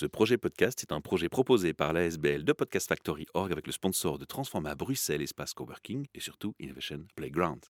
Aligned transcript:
Ce 0.00 0.06
projet 0.06 0.38
podcast 0.38 0.80
est 0.80 0.92
un 0.92 1.02
projet 1.02 1.28
proposé 1.28 1.74
par 1.74 1.92
l'ASBL 1.92 2.42
de 2.42 2.54
Podcast 2.54 2.88
Factory 2.88 3.26
Org 3.34 3.52
avec 3.52 3.66
le 3.66 3.72
sponsor 3.74 4.18
de 4.18 4.24
Transforma 4.24 4.74
Bruxelles 4.74 5.20
Espace 5.20 5.52
Coworking 5.52 6.06
et 6.14 6.20
surtout 6.20 6.54
Innovation 6.58 7.04
Playground. 7.16 7.66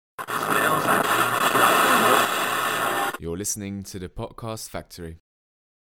You're 3.18 3.34
listening 3.34 3.82
to 3.82 3.98
the 3.98 4.06
Podcast 4.06 4.68
Factory. 4.68 5.16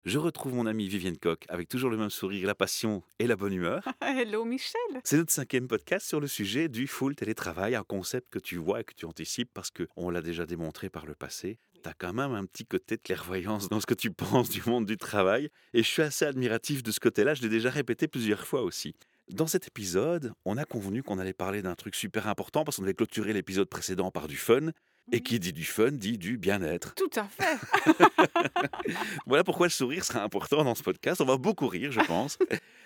Je 0.05 0.19
retrouve 0.19 0.55
mon 0.55 0.67
ami 0.67 0.89
Vivienne 0.89 1.19
Coq 1.19 1.45
avec 1.49 1.69
toujours 1.69 1.89
le 1.89 1.97
même 1.97 2.11
sourire, 2.11 2.49
la 2.49 2.57
passion 2.57 3.05
et 3.21 3.29
la 3.29 3.37
bonne 3.37 3.53
humeur. 3.53 3.85
Hello 4.03 4.45
Michel. 4.45 4.81
C'est 5.05 5.19
notre 5.19 5.31
cinquième 5.31 5.69
podcast 5.69 6.05
sur 6.05 6.19
le 6.19 6.27
sujet 6.27 6.69
du 6.69 6.89
full 6.89 7.15
télétravail, 7.15 7.77
un 7.77 7.85
concept 7.85 8.29
que 8.31 8.41
tu 8.41 8.57
vois 8.57 8.81
et 8.81 8.85
que 8.85 8.93
tu 8.93 9.07
anticipes 9.07 9.51
parce 9.55 9.71
qu'on 9.71 10.11
l'a 10.11 10.21
déjà 10.21 10.47
démontré 10.47 10.91
par 10.91 11.07
le 11.07 11.15
passé. 11.15 11.61
Tu 11.85 11.91
as 11.91 11.95
quand 11.95 12.15
même 12.15 12.33
un 12.33 12.47
petit 12.47 12.65
côté 12.65 12.97
de 12.97 13.03
clairvoyance 13.03 13.69
dans 13.69 13.79
ce 13.79 13.85
que 13.85 13.93
tu 13.93 14.11
penses 14.11 14.49
du 14.49 14.63
monde 14.67 14.87
du 14.87 14.97
travail 14.97 15.51
et 15.75 15.83
je 15.83 15.89
suis 15.89 16.01
assez 16.01 16.25
admiratif 16.25 16.83
de 16.83 16.91
ce 16.91 16.99
côté-là, 16.99 17.35
je 17.35 17.43
l'ai 17.43 17.51
déjà 17.51 17.69
répété 17.69 18.09
plusieurs 18.09 18.47
fois 18.47 18.63
aussi. 18.63 18.95
Dans 19.31 19.47
cet 19.47 19.69
épisode, 19.69 20.33
on 20.47 20.57
a 20.57 20.65
convenu 20.65 21.03
qu'on 21.03 21.19
allait 21.19 21.35
parler 21.35 21.61
d'un 21.61 21.75
truc 21.75 21.95
super 21.95 22.27
important 22.27 22.65
parce 22.65 22.79
qu'on 22.79 22.85
avait 22.85 22.95
clôturé 22.95 23.35
l'épisode 23.35 23.69
précédent 23.69 24.11
par 24.11 24.29
du 24.29 24.37
fun. 24.37 24.71
Et 25.13 25.21
qui 25.21 25.39
dit 25.39 25.53
du 25.53 25.65
fun 25.65 25.93
dit 25.93 26.17
du 26.19 26.39
bien-être. 26.39 26.95
Tout 26.95 27.11
à 27.17 27.25
fait. 27.25 27.59
voilà 29.27 29.45
pourquoi 29.45 29.67
le 29.67 29.71
sourire 29.71 30.05
sera 30.05 30.23
important 30.23 30.65
dans 30.65 30.75
ce 30.75 30.83
podcast. 30.83 31.21
On 31.21 31.27
va 31.27 31.37
beaucoup 31.37 31.69
rire, 31.69 31.93
je 31.93 32.01
pense. 32.01 32.39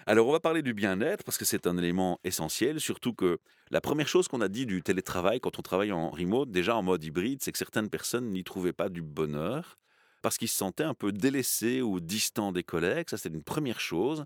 Alors, 0.07 0.27
on 0.27 0.33
va 0.33 0.41
parler 0.41 0.63
du 0.63 0.75
bien-être 0.75 1.23
parce 1.25 1.39
que 1.39 1.45
c'est 1.45 1.67
un 1.67 1.79
élément 1.79 2.19
essentiel, 2.25 2.81
surtout 2.81 3.15
que 3.15 3.39
la 3.71 3.81
première 3.81 4.09
chose 4.09 4.27
qu'on 4.27 4.41
a 4.41 4.49
dit 4.49 4.67
du 4.67 4.83
télétravail 4.83 5.41
quand 5.41 5.59
on 5.59 5.63
travaille 5.63 5.93
en 5.93 6.11
remote, 6.11 6.51
déjà 6.51 6.77
en 6.77 6.83
mode 6.83 7.05
hybride, 7.05 7.41
c'est 7.43 7.53
que 7.53 7.59
certaines 7.59 7.89
personnes 7.89 8.31
n'y 8.33 8.43
trouvaient 8.45 8.73
pas 8.73 8.89
du 8.89 9.03
bonheur 9.03 9.79
parce 10.21 10.37
qu'ils 10.39 10.49
se 10.49 10.57
sentaient 10.57 10.85
un 10.85 10.95
peu 10.95 11.13
délaissés 11.13 11.83
ou 11.83 12.01
distants 12.01 12.51
des 12.53 12.65
collègues. 12.65 13.09
Ça, 13.11 13.17
c'est 13.17 13.29
une 13.29 13.45
première 13.45 13.81
chose. 13.81 14.25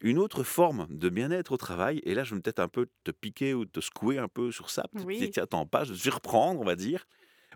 Une 0.00 0.18
autre 0.18 0.42
forme 0.42 0.86
de 0.90 1.08
bien-être 1.08 1.52
au 1.52 1.56
travail, 1.56 2.00
et 2.04 2.14
là, 2.14 2.24
je 2.24 2.34
vais 2.34 2.40
peut-être 2.40 2.58
un 2.58 2.68
peu 2.68 2.88
te 3.04 3.12
piquer 3.12 3.54
ou 3.54 3.64
te 3.64 3.80
secouer 3.80 4.18
un 4.18 4.26
peu 4.28 4.50
sur 4.50 4.68
ça, 4.68 4.84
peut-être 4.92 5.06
Oui. 5.06 5.30
t'y 5.30 5.38
attends 5.38 5.64
pas, 5.66 5.84
je 5.84 5.92
vais 5.92 6.10
reprendre, 6.10 6.60
on 6.60 6.64
va 6.64 6.74
dire. 6.74 7.06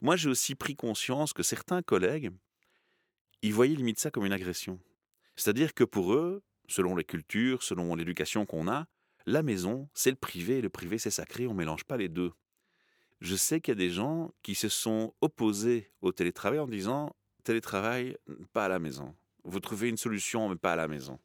Moi, 0.03 0.17
j'ai 0.17 0.29
aussi 0.29 0.55
pris 0.55 0.77
conscience 0.77 1.33
que 1.33 1.43
certains 1.43 1.83
collègues, 1.83 2.31
ils 3.43 3.55
voyaient 3.55 3.77
limite 3.77 3.99
ça 3.99 4.11
comme 4.11 4.27
une 4.27 4.33
agression. 4.33 4.81
C'est-à-dire 5.37 5.75
que 5.75 5.85
pour 5.85 6.15
eux, 6.15 6.43
selon 6.69 6.97
les 6.97 7.05
cultures, 7.05 7.63
selon 7.63 7.95
l'éducation 7.95 8.47
qu'on 8.47 8.69
a, 8.69 8.87
la 9.27 9.43
maison, 9.43 9.89
c'est 9.95 10.11
le 10.11 10.17
privé, 10.17 10.59
et 10.59 10.63
le 10.63 10.71
privé, 10.71 10.99
c'est 10.99 11.11
sacré, 11.11 11.47
on 11.47 11.53
ne 11.53 11.59
mélange 11.59 11.85
pas 11.85 11.97
les 11.97 12.09
deux. 12.09 12.33
Je 13.21 13.35
sais 13.35 13.61
qu'il 13.61 13.73
y 13.73 13.77
a 13.77 13.79
des 13.79 13.91
gens 13.91 14.33
qui 14.43 14.55
se 14.55 14.69
sont 14.69 15.15
opposés 15.21 15.93
au 16.01 16.13
télétravail 16.13 16.59
en 16.59 16.67
disant 16.67 17.15
télétravail, 17.45 18.17
pas 18.53 18.67
à 18.67 18.69
la 18.69 18.79
maison. 18.79 19.15
Vous 19.45 19.61
trouvez 19.61 19.89
une 19.89 19.97
solution, 19.97 20.49
mais 20.49 20.57
pas 20.57 20.73
à 20.73 20.77
la 20.77 20.89
maison. 20.89 21.19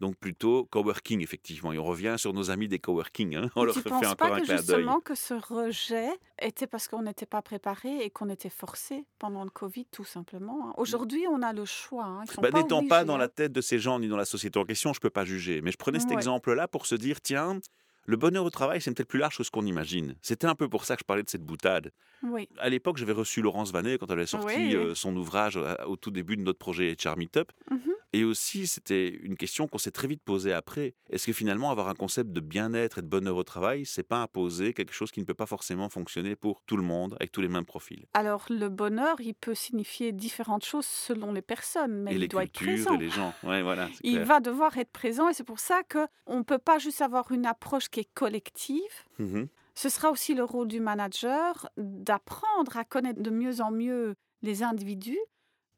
Donc 0.00 0.16
plutôt 0.16 0.66
coworking, 0.66 1.22
effectivement. 1.22 1.72
Et 1.72 1.78
on 1.78 1.84
revient 1.84 2.16
sur 2.18 2.34
nos 2.34 2.50
amis 2.50 2.68
des 2.68 2.78
coworking. 2.78 3.34
Hein. 3.36 3.50
On 3.56 3.64
leur 3.64 3.74
tu 3.74 3.80
fait 3.80 3.90
encore 3.92 4.16
pas 4.16 4.26
un 4.34 4.40
que 4.40 4.44
clin 4.44 4.56
d'œil. 4.56 4.58
justement 4.58 5.00
que 5.00 5.14
ce 5.14 5.32
rejet 5.34 6.08
était 6.42 6.66
parce 6.66 6.86
qu'on 6.88 7.02
n'était 7.02 7.24
pas 7.24 7.40
préparé 7.40 8.04
et 8.04 8.10
qu'on 8.10 8.28
était 8.28 8.50
forcé 8.50 9.04
pendant 9.18 9.42
le 9.44 9.48
Covid, 9.50 9.86
tout 9.86 10.04
simplement. 10.04 10.68
hein? 10.68 10.74
Aujourd'hui, 10.76 11.24
on 11.30 11.40
a 11.40 11.52
le 11.54 11.64
choix. 11.64 12.04
hein. 12.04 12.24
Bah, 12.42 12.50
pas 12.50 12.62
N'étant 12.62 12.86
pas 12.86 13.04
dans 13.04 13.14
hein. 13.14 13.18
la 13.18 13.28
tête 13.28 13.52
de 13.52 13.60
ces 13.62 13.78
gens 13.78 13.98
ni 13.98 14.08
dans 14.08 14.18
la 14.18 14.26
société 14.26 14.58
en 14.58 14.64
question, 14.64 14.92
je 14.92 14.98
ne 14.98 15.02
peux 15.02 15.10
pas 15.10 15.24
juger. 15.24 15.62
Mais 15.62 15.70
je 15.72 15.78
prenais 15.78 15.98
cet 15.98 16.10
Ouais. 16.10 16.16
exemple-là 16.16 16.68
pour 16.68 16.84
se 16.84 16.94
dire, 16.94 17.22
tiens, 17.22 17.58
le 18.04 18.16
bonheur 18.18 18.44
au 18.44 18.50
travail, 18.50 18.80
c'est 18.82 18.92
peut-être 18.94 19.08
plus 19.08 19.18
large 19.18 19.38
que 19.38 19.44
ce 19.44 19.50
qu'on 19.50 19.64
imagine. 19.66 20.14
C'était 20.22 20.46
un 20.46 20.54
peu 20.54 20.68
pour 20.68 20.84
ça 20.84 20.94
que 20.96 21.00
je 21.00 21.06
parlais 21.06 21.22
de 21.24 21.28
cette 21.30 21.42
boutade. 21.42 21.90
Oui. 22.22 22.48
À 22.58 22.68
l'époque, 22.68 22.98
j'avais 22.98 23.12
reçu 23.12 23.40
Laurence 23.42 23.72
Vanet 23.72 23.96
quand 23.98 24.06
elle 24.06 24.12
avait 24.18 24.26
sorti 24.26 24.54
Oui. 24.58 24.74
euh, 24.76 24.94
son 24.94 25.16
ouvrage 25.16 25.56
euh, 25.56 25.74
au 25.86 25.96
tout 25.96 26.10
début 26.10 26.36
de 26.36 26.42
notre 26.42 26.58
projet 26.58 26.94
HR 27.02 27.16
Meetup. 27.16 27.50
Mhm. 27.70 27.80
Et 28.12 28.24
aussi, 28.24 28.66
c'était 28.66 29.08
une 29.08 29.36
question 29.36 29.66
qu'on 29.68 29.78
s'est 29.78 29.90
très 29.90 30.06
vite 30.08 30.22
posée 30.22 30.52
après. 30.52 30.94
Est-ce 31.10 31.26
que 31.26 31.32
finalement, 31.32 31.70
avoir 31.70 31.88
un 31.88 31.94
concept 31.94 32.30
de 32.32 32.40
bien-être 32.40 32.98
et 32.98 33.02
de 33.02 33.06
bonheur 33.08 33.36
au 33.36 33.42
travail, 33.44 33.84
c'est 33.84 34.02
pas 34.04 34.22
imposer 34.22 34.72
quelque 34.72 34.92
chose 34.94 35.10
qui 35.10 35.20
ne 35.20 35.24
peut 35.26 35.34
pas 35.34 35.46
forcément 35.46 35.88
fonctionner 35.88 36.36
pour 36.36 36.62
tout 36.62 36.76
le 36.76 36.82
monde, 36.82 37.16
avec 37.20 37.32
tous 37.32 37.40
les 37.42 37.48
mêmes 37.48 37.64
profils? 37.66 38.06
Alors, 38.14 38.46
le 38.48 38.68
bonheur, 38.68 39.20
il 39.20 39.34
peut 39.34 39.54
signifier 39.54 40.12
différentes 40.12 40.64
choses 40.64 40.86
selon 40.86 41.32
les 41.32 41.42
personnes, 41.42 42.02
mais 42.02 42.12
Et 42.12 42.14
il 42.14 42.20
les 42.20 42.28
doit 42.28 42.44
être 42.44 42.52
présent. 42.52 42.94
et 42.94 42.98
les 42.98 43.10
gens. 43.10 43.34
Ouais, 43.42 43.62
voilà, 43.62 43.88
Il 44.02 44.12
clair. 44.14 44.26
va 44.26 44.40
devoir 44.40 44.78
être 44.78 44.92
présent 44.92 45.28
et 45.28 45.34
c'est 45.34 45.44
pour 45.44 45.58
ça 45.60 45.82
qu'on 45.82 46.38
ne 46.38 46.42
peut 46.44 46.58
pas 46.58 46.78
juste 46.78 47.02
avoir 47.02 47.30
une 47.32 47.44
approche 47.44 47.88
qui 47.88 48.00
est 48.00 48.14
collective. 48.14 48.80
Mhm. 49.18 49.48
Ce 49.74 49.88
sera 49.90 50.10
aussi 50.10 50.34
le 50.34 50.42
rôle 50.44 50.68
du 50.68 50.80
manager 50.80 51.68
d'apprendre 51.76 52.76
à 52.76 52.84
connaître 52.84 53.20
de 53.20 53.30
mieux 53.30 53.60
en 53.60 53.70
mieux 53.70 54.14
les 54.42 54.62
individus 54.62 55.18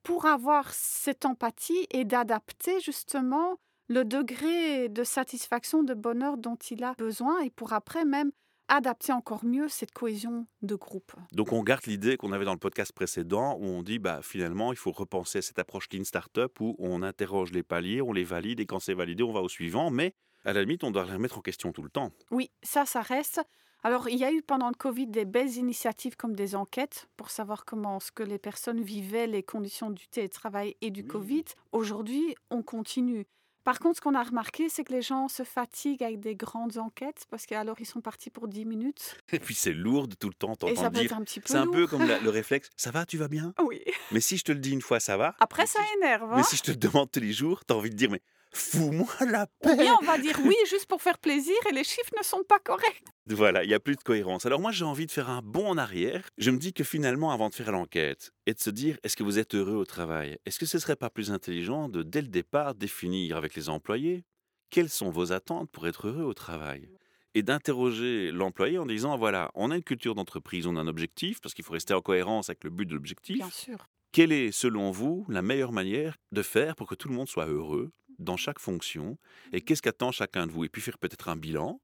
pour 0.08 0.24
avoir 0.24 0.72
cette 0.72 1.26
empathie 1.26 1.86
et 1.90 2.06
d'adapter 2.06 2.80
justement 2.80 3.58
le 3.88 4.06
degré 4.06 4.88
de 4.88 5.04
satisfaction, 5.04 5.82
de 5.82 5.92
bonheur 5.92 6.38
dont 6.38 6.56
il 6.70 6.82
a 6.82 6.94
besoin 6.94 7.42
et 7.42 7.50
pour 7.50 7.74
après 7.74 8.06
même 8.06 8.32
adapter 8.68 9.12
encore 9.12 9.44
mieux 9.44 9.68
cette 9.68 9.92
cohésion 9.92 10.46
de 10.62 10.76
groupe. 10.76 11.12
Donc 11.32 11.52
on 11.52 11.62
garde 11.62 11.84
l'idée 11.84 12.16
qu'on 12.16 12.32
avait 12.32 12.46
dans 12.46 12.54
le 12.54 12.58
podcast 12.58 12.92
précédent 12.92 13.58
où 13.60 13.66
on 13.66 13.82
dit 13.82 13.98
bah 13.98 14.20
finalement 14.22 14.72
il 14.72 14.78
faut 14.78 14.92
repenser 14.92 15.42
cette 15.42 15.58
approche 15.58 15.90
Lean 15.92 16.04
Startup 16.04 16.58
où 16.58 16.74
on 16.78 17.02
interroge 17.02 17.52
les 17.52 17.62
paliers, 17.62 18.00
on 18.00 18.14
les 18.14 18.24
valide 18.24 18.60
et 18.60 18.66
quand 18.66 18.80
c'est 18.80 18.94
validé 18.94 19.22
on 19.22 19.32
va 19.34 19.42
au 19.42 19.48
suivant. 19.50 19.90
Mais 19.90 20.14
à 20.46 20.54
la 20.54 20.62
limite 20.62 20.84
on 20.84 20.90
doit 20.90 21.04
les 21.04 21.12
remettre 21.12 21.36
en 21.36 21.42
question 21.42 21.70
tout 21.72 21.82
le 21.82 21.90
temps. 21.90 22.12
Oui, 22.30 22.50
ça, 22.62 22.86
ça 22.86 23.02
reste. 23.02 23.42
Alors, 23.84 24.08
il 24.08 24.18
y 24.18 24.24
a 24.24 24.32
eu 24.32 24.42
pendant 24.42 24.68
le 24.68 24.74
Covid 24.74 25.06
des 25.06 25.24
belles 25.24 25.56
initiatives 25.56 26.16
comme 26.16 26.34
des 26.34 26.54
enquêtes 26.56 27.08
pour 27.16 27.30
savoir 27.30 27.64
comment 27.64 28.00
ce 28.00 28.10
que 28.10 28.22
les 28.24 28.38
personnes 28.38 28.80
vivaient, 28.80 29.26
les 29.26 29.42
conditions 29.42 29.90
du 29.90 30.08
télétravail 30.08 30.76
et 30.80 30.90
du 30.90 31.02
Oui. 31.02 31.08
Covid. 31.08 31.44
Aujourd'hui, 31.72 32.34
on 32.50 32.62
continue. 32.62 33.24
Par 33.64 33.78
contre, 33.80 33.96
ce 33.96 34.00
qu'on 34.00 34.14
a 34.14 34.22
remarqué, 34.22 34.68
c'est 34.70 34.82
que 34.82 34.92
les 34.92 35.02
gens 35.02 35.28
se 35.28 35.42
fatiguent 35.42 36.02
avec 36.02 36.20
des 36.20 36.34
grandes 36.34 36.78
enquêtes 36.78 37.26
parce 37.30 37.44
qu'alors 37.44 37.76
ils 37.80 37.84
sont 37.86 38.00
partis 38.00 38.30
pour 38.30 38.48
10 38.48 38.64
minutes. 38.64 39.16
Et 39.32 39.38
puis 39.38 39.54
c'est 39.54 39.74
lourd 39.74 40.08
de 40.08 40.14
tout 40.14 40.28
le 40.28 40.34
temps 40.34 40.54
être 40.66 40.90
dire. 40.90 41.12
un 41.14 41.22
petit 41.22 41.38
peu 41.40 41.48
C'est 41.48 41.58
un 41.58 41.66
peu 41.66 41.86
comme 41.86 42.06
la- 42.06 42.18
le 42.18 42.30
réflexe. 42.30 42.70
Ça 42.76 42.90
va, 42.90 43.04
tu 43.04 43.18
vas 43.18 43.28
bien? 43.28 43.52
Oui. 43.62 43.82
Mais 44.10 44.20
si 44.20 44.38
je 44.38 44.44
te 44.44 44.52
le 44.52 44.58
dis 44.58 44.72
une 44.72 44.80
fois, 44.80 45.00
ça 45.00 45.16
va. 45.18 45.36
Après, 45.38 45.64
Mais 45.64 45.66
ça 45.66 45.80
si 45.82 45.86
je- 45.92 45.98
énerve. 45.98 46.30
Mais 46.32 46.40
hein. 46.40 46.42
si 46.44 46.56
je 46.56 46.62
te 46.62 46.70
le 46.70 46.78
demande 46.78 47.10
tous 47.12 47.20
les 47.20 47.32
jours, 47.32 47.64
t'as 47.66 47.74
envie 47.74 47.90
de 47.90 47.94
dire 47.96 48.10
mais 48.10 48.22
fous-moi 48.52 49.08
la 49.30 49.46
paix. 49.46 49.76
bien 49.76 49.96
on 50.00 50.04
va 50.04 50.18
dire 50.18 50.38
oui 50.44 50.56
juste 50.68 50.86
pour 50.86 51.02
faire 51.02 51.18
plaisir 51.18 51.56
et 51.70 51.74
les 51.74 51.84
chiffres 51.84 52.12
ne 52.16 52.22
sont 52.22 52.42
pas 52.48 52.58
corrects. 52.58 53.04
Voilà, 53.26 53.62
il 53.62 53.68
n'y 53.68 53.74
a 53.74 53.80
plus 53.80 53.96
de 53.96 54.02
cohérence. 54.02 54.46
Alors 54.46 54.60
moi, 54.60 54.72
j'ai 54.72 54.86
envie 54.86 55.04
de 55.04 55.10
faire 55.10 55.28
un 55.28 55.42
bond 55.42 55.68
en 55.68 55.76
arrière. 55.76 56.30
Je 56.38 56.50
me 56.50 56.58
dis 56.58 56.72
que 56.72 56.82
finalement, 56.82 57.30
avant 57.30 57.50
de 57.50 57.54
faire 57.54 57.72
l'enquête 57.72 58.32
et 58.46 58.54
de 58.54 58.58
se 58.58 58.70
dire, 58.70 58.96
est-ce 59.02 59.16
que 59.16 59.22
vous 59.22 59.38
êtes 59.38 59.54
heureux 59.54 59.74
au 59.74 59.84
travail 59.84 60.38
Est-ce 60.46 60.58
que 60.58 60.64
ce 60.64 60.78
serait 60.78 60.96
pas 60.96 61.10
plus 61.10 61.30
intelligent 61.30 61.90
de, 61.90 62.02
dès 62.02 62.22
le 62.22 62.28
départ, 62.28 62.74
définir 62.74 63.36
avec 63.36 63.54
les 63.54 63.68
employés 63.68 64.24
quelles 64.70 64.90
sont 64.90 65.10
vos 65.10 65.32
attentes 65.32 65.70
pour 65.70 65.86
être 65.88 66.08
heureux 66.08 66.24
au 66.24 66.34
travail 66.34 66.88
et 67.34 67.42
d'interroger 67.42 68.32
l'employé 68.32 68.78
en 68.78 68.86
disant, 68.86 69.16
voilà, 69.16 69.50
on 69.54 69.70
a 69.70 69.76
une 69.76 69.82
culture 69.84 70.14
d'entreprise, 70.14 70.66
on 70.66 70.76
a 70.76 70.80
un 70.80 70.88
objectif, 70.88 71.40
parce 71.40 71.54
qu'il 71.54 71.64
faut 71.64 71.74
rester 71.74 71.94
en 71.94 72.00
cohérence 72.00 72.48
avec 72.48 72.64
le 72.64 72.70
but 72.70 72.86
de 72.86 72.94
l'objectif. 72.94 73.36
Bien 73.36 73.50
sûr. 73.50 73.88
Quelle 74.12 74.32
est, 74.32 74.50
selon 74.50 74.90
vous, 74.90 75.26
la 75.28 75.42
meilleure 75.42 75.72
manière 75.72 76.16
de 76.32 76.42
faire 76.42 76.74
pour 76.74 76.88
que 76.88 76.94
tout 76.94 77.08
le 77.08 77.14
monde 77.14 77.28
soit 77.28 77.46
heureux 77.46 77.92
dans 78.18 78.36
chaque 78.36 78.58
fonction 78.58 79.18
Et 79.52 79.60
qu'est-ce 79.60 79.82
qu'attend 79.82 80.12
chacun 80.12 80.46
de 80.46 80.52
vous 80.52 80.64
Et 80.64 80.68
puis 80.68 80.82
faire 80.82 80.98
peut-être 80.98 81.28
un 81.28 81.36
bilan, 81.36 81.80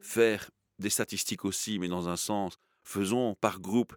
faire 0.00 0.50
des 0.78 0.90
statistiques 0.90 1.44
aussi, 1.44 1.78
mais 1.78 1.88
dans 1.88 2.08
un 2.08 2.16
sens, 2.16 2.58
faisons 2.82 3.34
par 3.34 3.60
groupe 3.60 3.94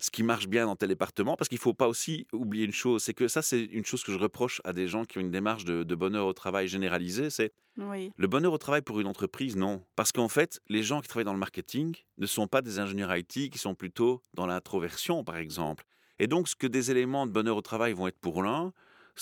ce 0.00 0.12
qui 0.12 0.22
marche 0.22 0.46
bien 0.46 0.66
dans 0.66 0.76
tel 0.76 0.90
département, 0.90 1.34
parce 1.36 1.48
qu'il 1.48 1.56
ne 1.56 1.60
faut 1.62 1.74
pas 1.74 1.88
aussi 1.88 2.28
oublier 2.32 2.64
une 2.64 2.72
chose, 2.72 3.02
c'est 3.02 3.14
que 3.14 3.26
ça, 3.26 3.42
c'est 3.42 3.64
une 3.64 3.84
chose 3.84 4.04
que 4.04 4.12
je 4.12 4.18
reproche 4.18 4.60
à 4.62 4.72
des 4.72 4.86
gens 4.86 5.04
qui 5.04 5.18
ont 5.18 5.20
une 5.20 5.32
démarche 5.32 5.64
de, 5.64 5.82
de 5.82 5.94
bonheur 5.96 6.26
au 6.28 6.32
travail 6.32 6.68
généralisée, 6.68 7.30
c'est 7.30 7.52
Oui. 7.78 8.12
le 8.16 8.26
bonheur 8.28 8.52
au 8.52 8.58
travail 8.58 8.82
pour 8.82 9.00
une 9.00 9.08
entreprise, 9.08 9.56
non. 9.56 9.82
Parce 9.96 10.12
qu'en 10.12 10.28
fait, 10.28 10.60
les 10.68 10.84
gens 10.84 11.00
qui 11.00 11.08
travaillent 11.08 11.24
dans 11.24 11.32
le 11.32 11.38
marketing 11.40 11.96
ne 12.16 12.26
sont 12.26 12.46
pas 12.46 12.62
des 12.62 12.78
ingénieurs 12.78 13.16
IT 13.16 13.50
qui 13.50 13.58
sont 13.58 13.74
plutôt 13.74 14.22
dans 14.34 14.46
l'introversion, 14.46 15.24
par 15.24 15.36
exemple. 15.36 15.84
Et 16.20 16.28
donc, 16.28 16.48
ce 16.48 16.54
que 16.54 16.68
des 16.68 16.92
éléments 16.92 17.26
de 17.26 17.32
bonheur 17.32 17.56
au 17.56 17.62
travail 17.62 17.92
vont 17.92 18.06
être 18.06 18.20
pour 18.20 18.44
l'un 18.44 18.72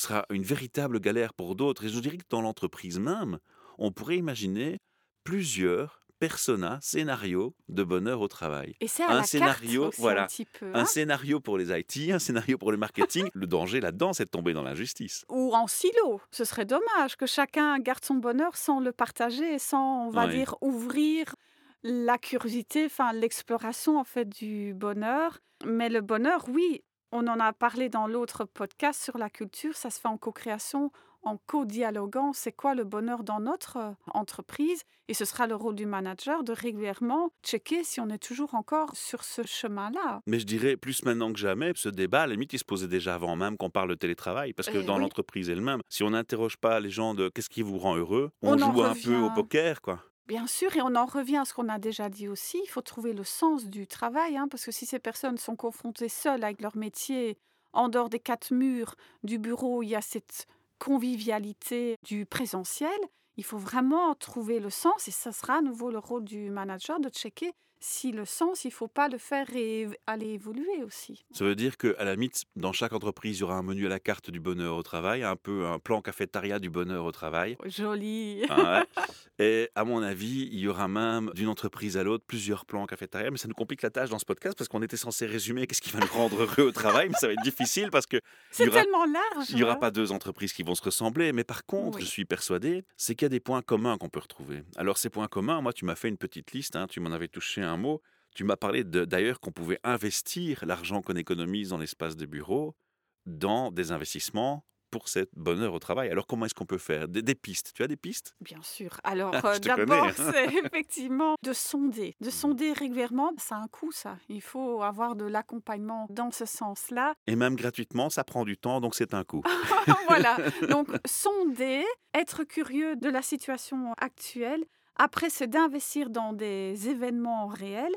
sera 0.00 0.26
une 0.30 0.42
véritable 0.42 1.00
galère 1.00 1.32
pour 1.34 1.54
d'autres. 1.56 1.84
Et 1.84 1.88
je 1.88 1.98
dirais 2.00 2.16
que 2.18 2.24
dans 2.30 2.40
l'entreprise 2.42 2.98
même, 2.98 3.38
on 3.78 3.92
pourrait 3.92 4.16
imaginer 4.18 4.78
plusieurs 5.24 6.02
personas, 6.18 6.78
scénarios 6.80 7.54
de 7.68 7.82
bonheur 7.84 8.22
au 8.22 8.28
travail. 8.28 8.74
Et 8.80 8.88
c'est 8.88 9.02
Un 9.02 9.22
scénario, 9.22 9.88
aussi 9.88 10.00
voilà. 10.00 10.24
un 10.24 10.26
petit 10.26 10.46
peu. 10.46 10.70
Un 10.72 10.80
hein. 10.80 10.84
scénario 10.86 11.40
pour 11.40 11.58
les 11.58 11.78
IT, 11.78 12.10
un 12.10 12.18
scénario 12.18 12.56
pour 12.56 12.72
le 12.72 12.78
marketing. 12.78 13.28
le 13.34 13.46
danger 13.46 13.80
là-dedans, 13.80 14.14
c'est 14.14 14.24
de 14.24 14.30
tomber 14.30 14.54
dans 14.54 14.62
l'injustice. 14.62 15.26
ou 15.28 15.54
en 15.54 15.66
silo. 15.66 16.20
Ce 16.30 16.44
serait 16.46 16.64
dommage 16.64 17.16
que 17.16 17.26
chacun 17.26 17.78
garde 17.80 18.02
son 18.04 18.14
bonheur 18.14 18.56
sans 18.56 18.80
le 18.80 18.92
partager 18.92 19.58
sans, 19.58 20.06
on 20.06 20.10
va 20.10 20.24
Ouais. 20.26 20.32
dire, 20.34 20.54
ouvrir 20.62 21.34
la 21.82 22.16
curiosité, 22.16 22.86
enfin 22.86 23.12
l'exploration 23.12 23.98
en 23.98 24.04
fait 24.04 24.26
du 24.28 24.72
bonheur. 24.74 25.38
Mais 25.66 25.88
le 25.90 26.00
bonheur, 26.00 26.46
oui, 26.48 26.82
on 27.12 27.26
en 27.26 27.40
a 27.40 27.52
parlé 27.52 27.88
dans 27.88 28.06
l'autre 28.06 28.44
podcast 28.44 29.02
sur 29.02 29.18
la 29.18 29.30
culture, 29.30 29.76
ça 29.76 29.90
se 29.90 30.00
fait 30.00 30.08
en 30.08 30.18
co-création 30.18 30.90
en 31.26 31.38
co-dialoguant 31.46 32.32
c'est 32.32 32.52
quoi 32.52 32.74
le 32.74 32.84
bonheur 32.84 33.24
dans 33.24 33.40
notre 33.40 33.76
euh, 33.78 33.92
entreprise? 34.14 34.82
Et 35.08 35.14
ce 35.14 35.24
sera 35.24 35.46
le 35.46 35.54
rôle 35.54 35.74
du 35.74 35.86
manager 35.86 36.42
de 36.42 36.52
régulièrement 36.52 37.30
checker 37.44 37.84
si 37.84 38.00
on 38.00 38.08
est 38.08 38.18
toujours 38.18 38.54
encore 38.54 38.96
sur 38.96 39.22
ce 39.22 39.42
chemin-là. 39.44 40.20
Mais 40.26 40.40
je 40.40 40.46
dirais 40.46 40.76
plus 40.76 41.04
maintenant 41.04 41.32
que 41.32 41.38
jamais, 41.38 41.72
ce 41.76 41.88
débat, 41.88 42.22
à 42.22 42.26
la 42.26 42.32
limite, 42.32 42.52
il 42.52 42.58
se 42.58 42.64
posait 42.64 42.88
déjà 42.88 43.14
avant 43.14 43.36
même 43.36 43.56
qu'on 43.56 43.70
parle 43.70 43.90
de 43.90 43.94
télétravail. 43.94 44.52
Parce 44.52 44.68
que 44.68 44.78
Eh 44.78 44.82
dans 44.82 44.96
oui. 44.96 45.02
l'entreprise 45.02 45.48
elle-même, 45.48 45.80
si 45.88 46.02
on 46.02 46.10
n'interroge 46.10 46.56
pas 46.56 46.80
les 46.80 46.90
gens 46.90 47.14
de 47.14 47.28
qu'est-ce 47.28 47.50
qui 47.50 47.62
vous 47.62 47.78
rend 47.78 47.96
heureux, 47.96 48.30
on, 48.42 48.56
joue 48.56 48.82
un 48.82 48.94
peu 48.94 49.16
au 49.16 49.30
poker, 49.30 49.80
quoi. 49.80 50.00
Bien 50.26 50.48
sûr, 50.48 50.74
et 50.76 50.82
on 50.82 50.96
en 50.96 51.06
revient 51.06 51.36
à 51.36 51.44
ce 51.44 51.54
qu'on 51.54 51.68
a 51.68 51.78
déjà 51.78 52.08
dit 52.08 52.26
aussi, 52.28 52.60
il 52.64 52.68
faut 52.68 52.80
trouver 52.82 53.12
le 53.12 53.22
sens 53.22 53.66
du 53.66 53.86
travail, 53.86 54.36
hein, 54.36 54.48
parce 54.50 54.64
que 54.64 54.72
si 54.72 54.84
ces 54.84 54.98
personnes 54.98 55.38
sont 55.38 55.54
confrontées 55.54 56.08
seules 56.08 56.42
avec 56.42 56.60
leur 56.60 56.76
métier, 56.76 57.38
en 57.72 57.88
dehors 57.88 58.08
des 58.08 58.18
quatre 58.18 58.52
murs 58.52 58.96
du 59.22 59.38
bureau, 59.38 59.82
il 59.84 59.90
y 59.90 59.94
a 59.94 60.00
cette 60.02 60.46
convivialité 60.80 61.96
du 62.02 62.26
présentiel, 62.26 62.98
il 63.36 63.44
faut 63.44 63.58
vraiment 63.58 64.14
trouver 64.16 64.58
le 64.58 64.70
sens, 64.70 65.06
et 65.06 65.12
ça 65.12 65.30
sera 65.30 65.58
à 65.58 65.62
nouveau 65.62 65.90
le 65.92 65.98
rôle 65.98 66.24
du 66.24 66.50
manager 66.50 66.98
de 66.98 67.08
checker 67.08 67.52
si 67.80 68.10
le 68.12 68.24
sens, 68.24 68.64
il 68.64 68.68
ne 68.68 68.72
faut 68.72 68.88
pas 68.88 69.08
le 69.08 69.18
faire 69.18 69.46
et 69.54 69.86
aller 70.06 70.30
évoluer 70.30 70.82
aussi. 70.84 71.24
Ça 71.32 71.44
veut 71.44 71.54
dire 71.54 71.76
qu'à 71.76 72.04
la 72.04 72.14
limite, 72.14 72.44
dans 72.56 72.72
chaque 72.72 72.92
entreprise, 72.92 73.36
il 73.38 73.40
y 73.40 73.42
aura 73.44 73.56
un 73.56 73.62
menu 73.62 73.86
à 73.86 73.88
la 73.88 74.00
carte 74.00 74.30
du 74.30 74.40
bonheur 74.40 74.76
au 74.76 74.82
travail, 74.82 75.22
un 75.22 75.36
peu 75.36 75.66
un 75.66 75.78
plan 75.78 76.00
cafétéria 76.02 76.58
du 76.58 76.70
bonheur 76.70 77.04
au 77.04 77.12
travail. 77.12 77.56
Joli. 77.66 78.42
Ah 78.48 78.80
ouais. 78.98 79.04
Et 79.38 79.70
à 79.74 79.84
mon 79.84 80.02
avis, 80.02 80.48
il 80.52 80.58
y 80.60 80.68
aura 80.68 80.88
même 80.88 81.30
d'une 81.34 81.48
entreprise 81.48 81.96
à 81.96 82.02
l'autre 82.02 82.24
plusieurs 82.26 82.64
plans 82.64 82.86
cafétéria. 82.86 83.30
Mais 83.30 83.36
ça 83.38 83.48
nous 83.48 83.54
complique 83.54 83.82
la 83.82 83.90
tâche 83.90 84.08
dans 84.10 84.18
ce 84.18 84.24
podcast 84.24 84.56
parce 84.56 84.68
qu'on 84.68 84.82
était 84.82 84.96
censé 84.96 85.26
résumer 85.26 85.66
qu'est-ce 85.66 85.82
qui 85.82 85.90
va 85.90 86.00
nous 86.00 86.06
rendre 86.12 86.42
heureux 86.42 86.62
au 86.68 86.72
travail. 86.72 87.08
Mais 87.08 87.14
ça 87.18 87.26
va 87.26 87.34
être 87.34 87.42
difficile 87.42 87.90
parce 87.90 88.06
que 88.06 88.16
C'est 88.50 88.70
tellement 88.70 89.04
large. 89.04 89.50
il 89.50 89.56
n'y 89.56 89.62
aura 89.62 89.74
hein. 89.74 89.76
pas 89.76 89.90
deux 89.90 90.12
entreprises 90.12 90.52
qui 90.54 90.62
vont 90.62 90.74
se 90.74 90.82
ressembler. 90.82 91.32
Mais 91.32 91.44
par 91.44 91.66
contre, 91.66 91.98
Oui. 91.98 92.04
je 92.04 92.08
suis 92.08 92.24
persuadé, 92.24 92.84
c'est 92.96 93.14
qu'il 93.14 93.26
y 93.26 93.26
a 93.26 93.30
des 93.30 93.40
points 93.40 93.62
communs 93.62 93.98
qu'on 93.98 94.08
peut 94.08 94.20
retrouver. 94.20 94.62
Alors 94.76 94.96
ces 94.98 95.10
points 95.10 95.28
communs, 95.28 95.60
moi, 95.60 95.72
tu 95.74 95.84
m'as 95.84 95.94
fait 95.96 96.08
une 96.08 96.16
petite 96.16 96.52
liste. 96.52 96.74
hein, 96.76 96.86
tu 96.88 97.00
m'en 97.00 97.10
avais 97.12 97.28
touché 97.28 97.62
un 97.66 97.76
mot. 97.76 98.02
Tu 98.34 98.44
m'as 98.44 98.56
parlé 98.56 98.84
d'ailleurs 98.84 99.40
qu'on 99.40 99.52
pouvait 99.52 99.80
investir 99.82 100.64
l'argent 100.66 101.00
qu'on 101.02 101.16
économise 101.16 101.70
dans 101.70 101.78
l'espace 101.78 102.16
de 102.16 102.26
bureau 102.26 102.76
dans 103.24 103.70
des 103.72 103.92
investissements 103.92 104.64
pour 104.92 105.08
cette 105.08 105.30
bonheur 105.34 105.74
au 105.74 105.78
travail. 105.80 106.10
Alors 106.10 106.26
comment 106.28 106.46
est-ce 106.46 106.54
qu'on 106.54 106.64
peut 106.64 106.78
faire? 106.78 107.08
Des, 107.08 107.20
des 107.20 107.34
pistes 107.34 107.72
Tu 107.74 107.82
as 107.82 107.88
des 107.88 107.96
pistes? 107.96 108.34
Bien 108.40 108.62
sûr. 108.62 109.00
Alors, 109.02 109.34
Ah, 109.34 109.54
euh, 109.54 109.58
d'abord, 109.58 110.14
connais. 110.14 110.32
c'est 110.32 110.54
effectivement 110.64 111.34
de 111.42 111.52
sonder. 111.52 112.14
De 112.20 112.30
sonder 112.30 112.72
régulièrement, 112.72 113.32
ça 113.36 113.56
a 113.56 113.58
un 113.58 113.66
coût, 113.68 113.90
ça. 113.90 114.16
Il 114.28 114.40
faut 114.42 114.82
avoir 114.82 115.16
de 115.16 115.24
l'accompagnement 115.24 116.06
dans 116.10 116.30
ce 116.30 116.44
sens-là. 116.44 117.14
Et 117.26 117.34
même 117.36 117.56
gratuitement, 117.56 118.10
ça 118.10 118.22
prend 118.22 118.44
du 118.44 118.56
temps, 118.56 118.80
donc 118.80 118.94
c'est 118.94 119.12
un 119.12 119.24
coût. 119.24 119.42
voilà. 120.08 120.36
Donc, 120.68 120.88
sonder, 121.04 121.84
être 122.14 122.44
curieux 122.44 122.94
de 122.96 123.08
la 123.08 123.22
situation 123.22 123.92
actuelle. 123.98 124.64
Après, 124.96 125.30
c'est 125.30 125.46
d'investir 125.46 126.10
dans 126.10 126.32
des 126.32 126.88
événements 126.88 127.46
réels. 127.46 127.94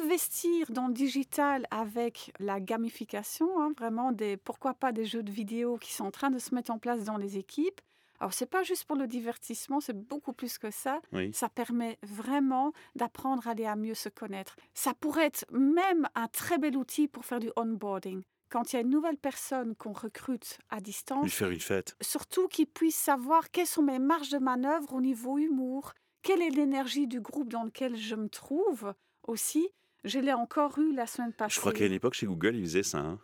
Investir 0.00 0.70
dans 0.70 0.86
le 0.86 0.94
digital 0.94 1.66
avec 1.70 2.32
la 2.38 2.60
gamification, 2.60 3.60
hein, 3.60 3.72
vraiment 3.76 4.12
des, 4.12 4.36
pourquoi 4.36 4.74
pas 4.74 4.92
des 4.92 5.04
jeux 5.04 5.22
de 5.22 5.32
vidéo 5.32 5.78
qui 5.78 5.92
sont 5.92 6.04
en 6.04 6.10
train 6.12 6.30
de 6.30 6.38
se 6.38 6.54
mettre 6.54 6.70
en 6.70 6.78
place 6.78 7.02
dans 7.04 7.16
les 7.16 7.38
équipes. 7.38 7.80
Alors, 8.20 8.32
c'est 8.32 8.46
pas 8.46 8.62
juste 8.62 8.84
pour 8.84 8.96
le 8.96 9.08
divertissement, 9.08 9.80
c'est 9.80 9.98
beaucoup 9.98 10.32
plus 10.32 10.58
que 10.58 10.70
ça. 10.70 11.00
Oui. 11.12 11.32
Ça 11.32 11.48
permet 11.48 11.98
vraiment 12.02 12.72
d'apprendre 12.94 13.48
à 13.48 13.50
aller 13.50 13.66
à 13.66 13.74
mieux 13.74 13.94
se 13.94 14.08
connaître. 14.08 14.54
Ça 14.74 14.94
pourrait 14.94 15.26
être 15.26 15.44
même 15.50 16.08
un 16.14 16.28
très 16.28 16.58
bel 16.58 16.76
outil 16.76 17.08
pour 17.08 17.24
faire 17.24 17.40
du 17.40 17.50
onboarding. 17.56 18.22
Quand 18.50 18.72
il 18.72 18.76
y 18.76 18.78
a 18.78 18.82
une 18.82 18.90
nouvelle 18.90 19.16
personne 19.16 19.74
qu'on 19.74 19.92
recrute 19.92 20.58
à 20.70 20.76
Lui 20.76 20.82
distance, 20.82 21.32
faire 21.32 21.50
une 21.50 21.58
fête. 21.58 21.96
surtout 22.00 22.46
qu'ils 22.46 22.68
puissent 22.68 22.94
savoir 22.94 23.50
quelles 23.50 23.66
sont 23.66 23.82
mes 23.82 23.98
marges 23.98 24.30
de 24.30 24.38
manœuvre 24.38 24.92
au 24.92 25.00
niveau 25.00 25.38
humour, 25.38 25.92
quelle 26.24 26.42
est 26.42 26.50
l'énergie 26.50 27.06
du 27.06 27.20
groupe 27.20 27.50
dans 27.50 27.62
lequel 27.62 27.96
je 27.96 28.16
me 28.16 28.28
trouve 28.28 28.92
aussi? 29.22 29.68
Je 30.02 30.18
l'ai 30.18 30.34
encore 30.34 30.78
eu 30.78 30.92
la 30.94 31.06
semaine 31.06 31.32
passée. 31.32 31.54
Je 31.54 31.60
crois 31.60 31.72
qu'à 31.72 31.86
une 31.86 31.92
époque, 31.92 32.12
chez 32.12 32.26
Google, 32.26 32.56
ils 32.56 32.64
faisaient 32.64 32.82
ça. 32.82 32.98
hein. 32.98 33.18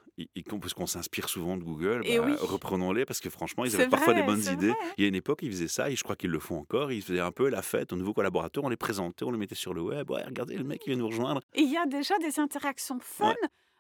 Parce 0.61 0.75
qu'on 0.75 0.87
s'inspire 0.87 1.29
souvent 1.29 1.57
de 1.57 1.65
Google, 1.65 2.03
Et 2.05 2.19
bah, 2.19 2.25
oui. 2.27 2.35
reprenons-les, 2.39 3.05
parce 3.07 3.21
que 3.21 3.31
franchement, 3.31 3.65
ils 3.65 3.75
avaient 3.75 3.89
parfois 3.89 4.15
des 4.15 4.23
bonnes 4.23 4.41
idées. 4.41 4.69
vrai. 4.69 4.77
Il 4.99 5.03
y 5.03 5.05
a 5.05 5.09
une 5.09 5.15
époque, 5.15 5.41
ils 5.43 5.51
faisaient 5.51 5.69
ça, 5.69 5.91
et 5.91 5.97
je 5.97 6.03
crois 6.03 6.17
qu'ils 6.17 6.31
le 6.31 6.39
font 6.39 6.59
encore. 6.59 6.93
Ils 6.93 7.03
faisaient 7.03 7.21
un 7.21 7.33
peu 7.33 7.49
la 7.49 7.63
fête 7.63 7.93
aux 7.93 7.97
nouveaux 7.97 8.13
collaborateurs, 8.15 8.65
on 8.65 8.69
les 8.69 8.77
présentait, 8.77 9.25
on 9.25 9.31
les 9.31 9.39
mettait 9.39 9.55
sur 9.55 9.73
le 9.75 9.81
web. 9.83 10.11
Ouais, 10.11 10.23
regardez, 10.25 10.57
le 10.57 10.65
mec, 10.65 10.83
il 10.87 10.91
vient 10.91 10.99
nous 10.99 11.07
rejoindre. 11.09 11.41
Et 11.55 11.63
il 11.63 11.71
y 11.71 11.77
a 11.77 11.87
déjà 11.87 12.19
des 12.19 12.39
interactions 12.39 12.99
fun, 13.01 13.35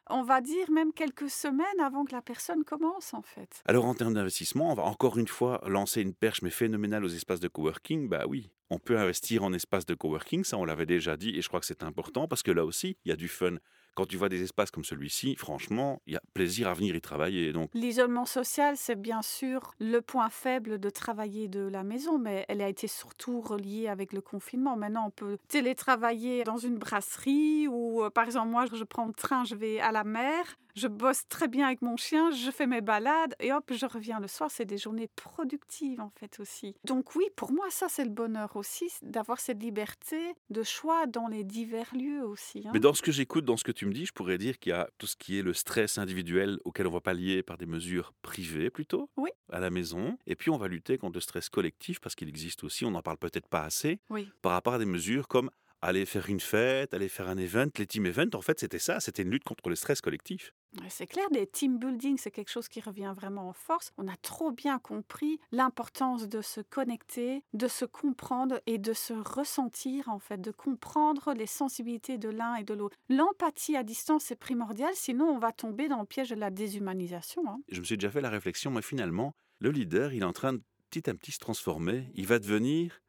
on 0.09 0.23
va 0.23 0.41
dire 0.41 0.71
même 0.71 0.93
quelques 0.93 1.31
semaines 1.31 1.81
avant 1.83 2.05
que 2.05 2.13
la 2.13 2.23
personne 2.23 2.65
commence 2.65 3.15
en 3.15 3.23
fait. 3.23 3.63
Alors, 3.67 3.85
en 3.85 3.95
termes 3.95 4.15
d'investissement, 4.15 4.71
on 4.71 4.75
va 4.75 4.85
encore 4.85 5.19
une 5.19 5.29
fois 5.29 5.61
lancer 5.67 6.01
une 6.03 6.15
perche, 6.15 6.43
mais 6.43 6.51
phénoménale 6.51 7.05
aux 7.05 7.09
espaces 7.09 7.41
de 7.41 7.49
coworking. 7.49 8.09
Bah 8.09 8.25
oui, 8.27 8.51
on 8.71 8.79
peut 8.79 8.99
investir 8.99 9.43
en 9.43 9.53
espace 9.53 9.85
de 9.87 9.95
coworking, 9.95 10.45
ça 10.45 10.57
on 10.57 10.65
l'avait 10.65 10.87
déjà 10.87 11.17
dit, 11.17 11.31
et 11.31 11.43
je 11.43 11.49
crois 11.49 11.61
que 11.61 11.67
c'est 11.67 11.83
important, 11.83 12.29
parce 12.29 12.43
que 12.43 12.51
là 12.51 12.65
aussi, 12.65 12.97
il 13.05 13.11
y 13.11 13.13
a 13.13 13.17
du 13.17 13.29
fun. 13.29 13.57
Quand 13.95 14.07
tu 14.07 14.17
vois 14.17 14.29
des 14.29 14.43
espaces 14.43 14.71
comme 14.71 14.85
celui-ci, 14.85 15.37
franchement, 15.37 16.01
il 16.07 16.15
y 16.15 16.17
a 16.17 16.23
plaisir 16.35 16.69
à 16.69 16.75
venir 16.75 16.95
y 16.95 17.01
travailler. 17.01 17.53
Donc, 17.53 17.71
L'isolement 17.75 18.25
social, 18.25 18.77
c'est 18.77 19.01
bien 19.01 19.23
sûr 19.23 19.73
le 19.81 20.01
point 20.01 20.31
faible 20.31 20.79
de 20.79 20.91
travailler 20.91 21.49
de 21.49 21.61
la 21.61 21.83
maison, 21.83 22.19
mais 22.19 22.45
elle 22.49 22.63
a 22.63 22.69
été 22.69 22.87
surtout 22.89 23.41
reliée 23.41 23.89
avec 23.89 24.13
le 24.13 24.21
confinement. 24.21 24.77
Maintenant, 24.77 25.07
on 25.07 25.11
peut 25.11 25.39
télétravailler 25.49 26.45
dans 26.45 26.57
une 26.57 26.79
brasserie 26.79 27.69
ou, 27.69 28.03
euh, 28.05 28.11
par 28.11 28.25
exemple, 28.25 28.49
moi, 28.49 28.65
je 28.73 28.85
prends 28.85 29.07
le 29.07 29.13
train, 29.13 29.45
je 29.45 29.55
vais 29.55 29.81
à 29.81 29.93
la 29.93 30.05
mer, 30.05 30.57
je 30.75 30.87
bosse 30.89 31.27
très 31.29 31.49
bien 31.49 31.67
avec 31.67 31.83
mon 31.83 31.97
chien, 31.97 32.31
je 32.31 32.51
fais 32.51 32.67
mes 32.67 32.81
balades 32.81 33.35
et 33.41 33.53
hop, 33.53 33.71
je 33.73 33.87
reviens 33.87 34.21
le 34.21 34.29
soir. 34.29 34.51
C'est 34.51 34.65
des 34.65 34.79
journées 34.79 35.09
productives, 35.17 36.01
en 36.01 36.11
fait, 36.11 36.39
aussi. 36.41 36.75
Donc 36.85 37.15
oui, 37.17 37.25
pour 37.37 37.53
moi, 37.53 37.67
ça, 37.71 37.87
c'est 37.89 38.05
le 38.05 38.11
bonheur 38.11 38.57
aussi, 38.57 38.91
d'avoir 39.03 39.41
cette 39.41 39.63
liberté 39.63 40.35
de 40.51 40.63
choix 40.63 41.07
dans 41.07 41.29
les 41.29 41.45
divers 41.45 41.91
lieux 41.95 42.25
aussi. 42.25 42.63
hein. 42.67 42.71
Mais 42.73 42.81
dans 42.81 42.95
ce 42.95 43.03
que 43.03 43.13
j'écoute, 43.13 43.45
dans 43.45 43.57
ce 43.57 43.65
que 43.65 43.73
tu 43.73 43.80
me 43.87 43.93
dis, 43.93 44.07
je 44.07 44.13
pourrais 44.13 44.39
dire 44.39 44.59
qu'il 44.59 44.71
y 44.71 44.73
a 44.73 44.89
tout 44.99 45.07
ce 45.07 45.17
qui 45.17 45.39
est 45.39 45.43
le 45.43 45.53
stress 45.53 45.99
individuel 45.99 46.59
auquel 46.65 46.87
on 46.87 46.91
va 46.91 47.01
pallier 47.01 47.43
par 47.43 47.57
des 47.59 47.67
mesures 47.67 48.13
privées 48.23 48.71
plutôt, 48.71 49.11
Oui. 49.17 49.31
à 49.51 49.61
la 49.61 49.71
maison. 49.71 50.19
Et 50.27 50.37
puis 50.37 50.51
on 50.51 50.57
va 50.59 50.69
lutter 50.69 50.99
contre 50.99 51.15
le 51.15 51.21
stress 51.21 51.49
collectif 51.49 52.01
parce 52.01 52.15
qu'il 52.15 52.29
existe 52.29 52.65
aussi, 52.65 52.85
on 52.85 52.91
n'en 52.93 53.03
parle 53.03 53.19
peut-être 53.19 53.49
pas 53.49 53.63
assez, 53.63 54.01
Oui. 54.11 54.29
par 54.43 54.53
rapport 54.53 54.75
à 54.75 54.79
des 54.79 54.87
mesures 54.87 55.29
comme 55.29 55.51
aller 55.83 56.05
faire 56.07 56.29
une 56.29 56.41
fête, 56.41 56.93
aller 56.95 57.09
faire 57.09 57.29
un 57.29 57.39
event. 57.39 57.69
Les 57.79 57.87
team 57.87 58.07
events, 58.07 58.35
en 58.35 58.43
fait, 58.43 58.61
c'était 58.61 58.79
ça, 58.79 59.01
c'était 59.01 59.23
une 59.23 59.31
lutte 59.31 59.45
contre 59.45 59.69
le 59.69 59.77
stress 59.77 60.01
collectif. 60.01 60.53
C'est 60.89 61.07
clair, 61.07 61.29
des 61.31 61.47
team 61.47 61.79
building, 61.79 62.17
c'est 62.17 62.31
quelque 62.31 62.51
chose 62.51 62.69
qui 62.69 62.81
revient 62.81 63.13
vraiment 63.17 63.49
en 63.49 63.53
force. 63.53 63.91
On 63.97 64.07
a 64.07 64.17
trop 64.17 64.53
bien 64.53 64.79
compris 64.79 65.41
l'importance 65.51 66.29
de 66.29 66.43
se 66.43 66.61
connecter, 66.61 67.43
de 67.55 67.67
se 67.67 67.85
comprendre 67.85 68.61
et 68.67 68.79
de 68.79 68.93
se 68.93 69.13
ressentir, 69.13 70.09
en 70.09 70.19
fait, 70.19 70.41
de 70.41 70.53
comprendre 70.53 71.35
les 71.35 71.47
sensibilités 71.47 72.19
de 72.19 72.29
l'un 72.29 72.55
et 72.55 72.63
de 72.65 72.75
l'autre. 72.75 72.97
L'empathie 73.09 73.77
à 73.77 73.83
distance 73.83 74.31
est 74.31 74.37
primordiale, 74.37 74.93
sinon 74.95 75.25
on 75.27 75.39
va 75.39 75.51
tomber 75.53 75.89
dans 75.89 76.01
le 76.01 76.07
piège 76.07 76.31
de 76.31 76.37
la 76.37 76.51
déshumanisation. 76.51 77.43
hein. 77.49 77.59
Je 77.69 77.81
me 77.81 77.85
suis 77.85 77.97
déjà 77.97 78.11
fait 78.11 78.21
la 78.21 78.31
réflexion, 78.31 78.71
mais 78.71 78.83
finalement, 78.83 79.35
le 79.59 79.71
leader, 79.71 80.13
il 80.13 80.23
est 80.23 80.25
en 80.25 80.33
train 80.33 80.53
de 80.53 80.63
petit 80.91 81.11
à 81.11 81.15
petit 81.15 81.33
se 81.33 81.39
transformer. 81.39 82.11
Il 82.15 82.27
va 82.27 82.39
devenir 82.39 83.01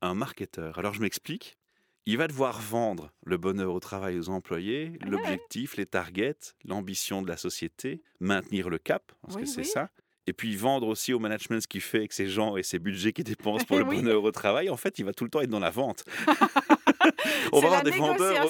un 0.00 0.14
marketeur. 0.14 0.78
Alors 0.78 0.94
je 0.94 1.00
m'explique. 1.00 1.58
Il 2.10 2.16
va 2.18 2.26
devoir 2.26 2.60
vendre 2.60 3.12
le 3.24 3.36
bonheur 3.36 3.72
au 3.72 3.78
travail 3.78 4.18
aux 4.18 4.30
employés, 4.30 4.90
Ouais. 5.00 5.08
l'objectif, 5.10 5.76
les 5.76 5.86
targets, 5.86 6.34
l'ambition 6.64 7.22
de 7.22 7.28
la 7.28 7.36
société, 7.36 8.02
maintenir 8.18 8.68
le 8.68 8.78
cap, 8.78 9.12
parce 9.22 9.36
Oui, 9.36 9.42
que 9.42 9.48
c'est 9.48 9.60
oui. 9.60 9.64
ça. 9.66 9.90
Et 10.26 10.32
puis 10.32 10.56
vendre 10.56 10.88
aussi 10.88 11.12
au 11.12 11.20
management 11.20 11.60
ce 11.60 11.68
qu'il 11.68 11.80
fait 11.80 11.98
avec 11.98 12.12
ses 12.12 12.26
gens 12.26 12.56
et 12.56 12.64
ses 12.64 12.80
budgets 12.80 13.12
qu'il 13.12 13.22
dépense 13.24 13.64
pour 13.64 13.78
le 13.78 13.84
Oui. 13.84 13.96
bonheur 13.96 14.24
au 14.24 14.32
travail. 14.32 14.70
En 14.70 14.76
fait, 14.76 14.98
il 14.98 15.04
va 15.04 15.12
tout 15.12 15.22
le 15.22 15.30
temps 15.30 15.40
être 15.40 15.50
dans 15.50 15.60
la 15.60 15.70
vente. 15.70 16.04
on 17.52 17.60
va 17.60 17.66
avoir 17.68 17.82
des 17.84 17.90
vendeurs, 17.92 18.48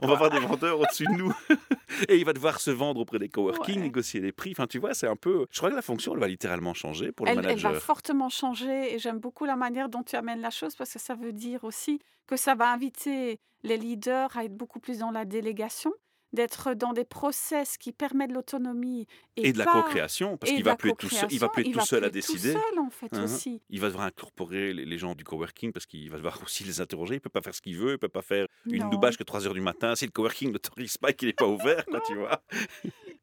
on 0.00 0.06
va 0.06 0.14
avoir 0.14 0.30
des 0.30 0.38
vendeurs 0.40 0.80
au-dessus 0.80 1.04
de 1.04 1.12
nous. 1.12 1.34
Et 2.08 2.16
il 2.18 2.24
va 2.24 2.32
devoir 2.32 2.60
se 2.60 2.70
vendre 2.70 3.00
auprès 3.00 3.18
des 3.18 3.28
coworking, 3.28 3.76
Ouais. 3.76 3.82
négocier 3.82 4.20
les 4.20 4.32
prix. 4.32 4.52
Enfin, 4.52 4.66
tu 4.66 4.78
vois, 4.78 4.94
c'est 4.94 5.06
un 5.08 5.16
peu. 5.16 5.46
Je 5.50 5.58
crois 5.58 5.70
que 5.70 5.74
la 5.76 5.82
fonction, 5.82 6.14
elle 6.14 6.20
va 6.20 6.28
littéralement 6.28 6.74
changer 6.74 7.12
pour 7.12 7.26
le 7.26 7.32
Elle, 7.32 7.38
elle 7.38 7.44
manager. 7.44 7.72
va 7.72 7.80
fortement 7.80 8.28
changer 8.28 8.94
et 8.94 8.98
j'aime 8.98 9.18
beaucoup 9.18 9.44
la 9.44 9.56
manière 9.56 9.88
dont 9.88 10.02
tu 10.02 10.16
amènes 10.16 10.40
la 10.40 10.50
chose 10.50 10.74
parce 10.74 10.92
que 10.92 10.98
ça 10.98 11.14
veut 11.14 11.32
dire 11.32 11.64
aussi 11.64 12.00
que 12.26 12.36
ça 12.36 12.54
va 12.54 12.72
inviter 12.72 13.38
les 13.62 13.76
leaders 13.76 14.36
à 14.36 14.44
être 14.44 14.56
beaucoup 14.56 14.80
plus 14.80 14.98
dans 14.98 15.10
la 15.10 15.24
délégation, 15.24 15.92
d'être 16.32 16.74
dans 16.74 16.92
des 16.92 17.04
process 17.04 17.76
qui 17.76 17.92
permettent 17.92 18.32
l'autonomie 18.32 19.06
Et 19.36 19.52
de 19.52 19.58
la 19.58 19.66
co-création, 19.66 20.36
parce 20.36 20.52
qu'il 20.52 20.64
va 20.64 20.76
plus 20.76 20.90
être 20.90 20.98
tout 20.98 21.08
seul, 21.08 21.28
il 21.30 21.38
va 21.38 21.48
plus 21.48 21.66
être 21.66 21.72
tout 21.72 21.84
seul 21.84 22.04
à 22.04 22.10
décider. 22.10 22.54
Tout 22.54 22.60
seul 22.60 22.78
en 22.78 22.90
fait 22.90 23.16
aussi. 23.18 23.60
Il 23.70 23.80
va 23.80 23.88
devoir 23.88 24.06
incorporer 24.06 24.72
les 24.72 24.98
gens 24.98 25.14
du 25.14 25.24
coworking 25.24 25.72
parce 25.72 25.86
qu'il 25.86 26.10
va 26.10 26.16
devoir 26.16 26.40
aussi 26.42 26.64
les 26.64 26.80
interroger. 26.80 27.16
Il 27.16 27.20
peut 27.20 27.30
pas 27.30 27.42
faire 27.42 27.54
ce 27.54 27.60
qu'il 27.60 27.76
veut, 27.76 27.92
il 27.92 27.98
peut 27.98 28.08
pas 28.08 28.22
faire 28.22 28.46
une 28.66 28.88
doubage 28.90 29.16
que 29.16 29.24
3 29.24 29.46
heures 29.46 29.54
du 29.54 29.60
matin. 29.60 29.94
Si 29.94 30.06
le 30.06 30.12
coworking 30.12 30.52
n'autorise 30.52 30.98
pas 30.98 31.10
et 31.10 31.14
qu'il 31.14 31.28
n'est 31.28 31.34
pas 31.34 31.48
ouvert, 31.48 31.84
quoi, 31.86 32.00
tu 32.06 32.14
vois. 32.14 32.42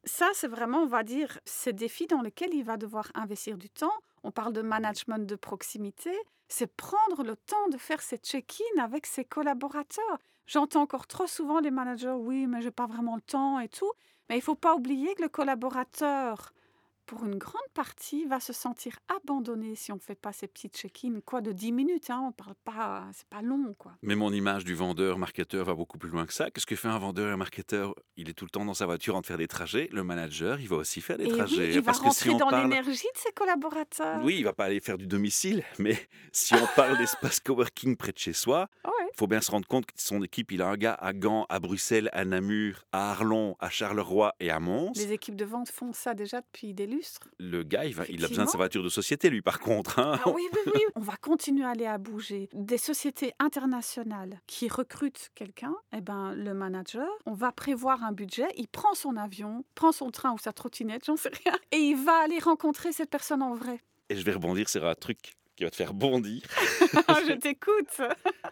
Ça, 0.04 0.30
c'est 0.32 0.48
vraiment, 0.48 0.82
on 0.82 0.86
va 0.86 1.02
dire, 1.02 1.38
ces 1.44 1.72
défis 1.72 2.06
dans 2.06 2.22
lesquels 2.22 2.54
il 2.54 2.64
va 2.64 2.76
devoir 2.76 3.10
investir 3.14 3.58
du 3.58 3.68
temps. 3.68 3.92
On 4.22 4.30
parle 4.30 4.52
de 4.52 4.62
management 4.62 5.26
de 5.26 5.36
proximité. 5.36 6.10
C'est 6.48 6.74
prendre 6.74 7.22
le 7.22 7.36
temps 7.36 7.68
de 7.70 7.78
faire 7.78 8.02
ces 8.02 8.16
check-in 8.16 8.82
avec 8.82 9.06
ses 9.06 9.24
collaborateurs. 9.24 10.18
J'entends 10.50 10.82
encore 10.82 11.06
trop 11.06 11.28
souvent 11.28 11.60
les 11.60 11.70
managers, 11.70 12.10
oui, 12.18 12.48
mais 12.48 12.60
j'ai 12.60 12.72
pas 12.72 12.88
vraiment 12.88 13.14
le 13.14 13.22
temps 13.22 13.60
et 13.60 13.68
tout. 13.68 13.92
Mais 14.28 14.36
il 14.36 14.40
faut 14.40 14.56
pas 14.56 14.74
oublier 14.74 15.14
que 15.14 15.22
le 15.22 15.28
collaborateur 15.28 16.52
pour 17.10 17.24
une 17.24 17.38
grande 17.38 17.60
partie, 17.74 18.24
va 18.26 18.38
se 18.38 18.52
sentir 18.52 18.96
abandonné 19.08 19.74
si 19.74 19.90
on 19.90 19.96
ne 19.96 20.00
fait 20.00 20.14
pas 20.14 20.32
ces 20.32 20.46
petites 20.46 20.76
check-in, 20.76 21.18
quoi, 21.26 21.40
de 21.40 21.50
10 21.50 21.72
minutes. 21.72 22.08
Hein, 22.08 22.22
on 22.28 22.30
parle 22.30 22.54
pas, 22.62 23.04
c'est 23.12 23.26
pas 23.26 23.42
long, 23.42 23.74
quoi. 23.76 23.96
Mais 24.02 24.14
mon 24.14 24.32
image 24.32 24.64
du 24.64 24.76
vendeur, 24.76 25.18
marketeur 25.18 25.64
va 25.64 25.74
beaucoup 25.74 25.98
plus 25.98 26.08
loin 26.08 26.24
que 26.24 26.32
ça. 26.32 26.52
Qu'est-ce 26.52 26.66
que 26.66 26.76
fait 26.76 26.86
un 26.86 26.98
vendeur 26.98 27.28
et 27.28 27.32
un 27.32 27.36
marketeur? 27.36 27.96
Il 28.16 28.30
est 28.30 28.32
tout 28.32 28.44
le 28.44 28.50
temps 28.50 28.64
dans 28.64 28.74
sa 28.74 28.86
voiture 28.86 29.16
en 29.16 29.22
train 29.22 29.22
de 29.22 29.26
faire 29.26 29.38
des 29.38 29.48
trajets. 29.48 29.88
Le 29.90 30.04
manager, 30.04 30.60
il 30.60 30.68
va 30.68 30.76
aussi 30.76 31.00
faire 31.00 31.18
des 31.18 31.24
Et 31.24 31.32
oui, 31.32 31.36
trajets. 31.36 31.70
il 31.70 31.80
va 31.80 31.82
parce 31.82 31.98
que 31.98 32.10
si 32.10 32.28
rentrer 32.28 32.30
on 32.30 32.38
dans 32.38 32.50
parle... 32.50 32.62
l'énergie 32.62 33.08
de 33.12 33.18
ses 33.18 33.32
collaborateurs. 33.32 34.20
Oui, 34.22 34.36
il 34.38 34.44
va 34.44 34.52
pas 34.52 34.66
aller 34.66 34.78
faire 34.78 34.96
du 34.96 35.08
domicile, 35.08 35.64
mais 35.80 35.98
si 36.30 36.54
on 36.54 36.68
parle 36.76 36.96
d'espace 36.96 37.40
coworking 37.40 37.96
près 37.96 38.12
de 38.12 38.18
chez 38.18 38.32
soi, 38.34 38.68
Ouais. 38.84 38.99
Il 39.14 39.18
faut 39.18 39.26
bien 39.26 39.40
se 39.40 39.50
rendre 39.50 39.66
compte 39.66 39.86
que 39.86 39.92
son 39.96 40.22
équipe, 40.22 40.52
il 40.52 40.62
a 40.62 40.68
un 40.68 40.76
gars 40.76 40.94
à 40.94 41.12
Gand, 41.12 41.46
à 41.48 41.58
Bruxelles, 41.60 42.08
à 42.12 42.24
Namur, 42.24 42.84
à 42.92 43.10
Arlon, 43.12 43.56
à 43.60 43.68
Charleroi 43.70 44.34
et 44.40 44.50
à 44.50 44.60
Mons. 44.60 44.92
Les 44.96 45.12
équipes 45.12 45.36
de 45.36 45.44
vente 45.44 45.68
font 45.70 45.92
ça 45.92 46.14
déjà 46.14 46.40
depuis 46.40 46.74
des 46.74 46.86
lustres. 46.86 47.28
Le 47.38 47.62
gars, 47.62 47.84
il, 47.84 47.94
va- 47.94 48.04
il 48.08 48.24
a 48.24 48.28
besoin 48.28 48.44
de 48.44 48.50
sa 48.50 48.56
voiture 48.56 48.82
de 48.82 48.88
société, 48.88 49.30
lui, 49.30 49.42
par 49.42 49.58
contre. 49.60 49.98
hein. 49.98 50.18
Ah 50.24 50.30
oui, 50.30 50.42
oui, 50.52 50.72
oui. 50.74 50.80
On 50.94 51.00
va 51.00 51.16
continuer 51.16 51.64
à 51.64 51.70
aller 51.70 51.86
à 51.86 51.98
bouger. 51.98 52.48
Des 52.52 52.78
sociétés 52.78 53.32
internationales 53.38 54.40
qui 54.46 54.68
recrutent 54.68 55.30
quelqu'un, 55.34 55.74
eh 55.96 56.00
ben, 56.00 56.34
le 56.34 56.54
manager, 56.54 57.06
on 57.26 57.34
va 57.34 57.52
prévoir 57.52 58.02
un 58.04 58.12
budget, 58.12 58.46
il 58.56 58.68
prend 58.68 58.94
son 58.94 59.16
avion, 59.16 59.64
prend 59.74 59.92
son 59.92 60.10
train 60.10 60.32
ou 60.32 60.38
sa 60.38 60.52
trottinette, 60.52 61.04
j'en 61.06 61.16
sais 61.16 61.30
rien, 61.44 61.54
et 61.72 61.76
il 61.78 61.96
va 61.96 62.22
aller 62.24 62.38
rencontrer 62.38 62.92
cette 62.92 63.10
personne 63.10 63.42
en 63.42 63.54
vrai. 63.54 63.80
Et 64.08 64.16
je 64.16 64.24
vais 64.24 64.32
rebondir 64.32 64.68
sur 64.68 64.84
un 64.86 64.94
truc 64.94 65.34
qui 65.60 65.64
va 65.64 65.70
te 65.70 65.76
faire 65.76 65.92
bondir. 65.92 66.40
Je 67.28 67.34
t'écoute. 67.38 68.00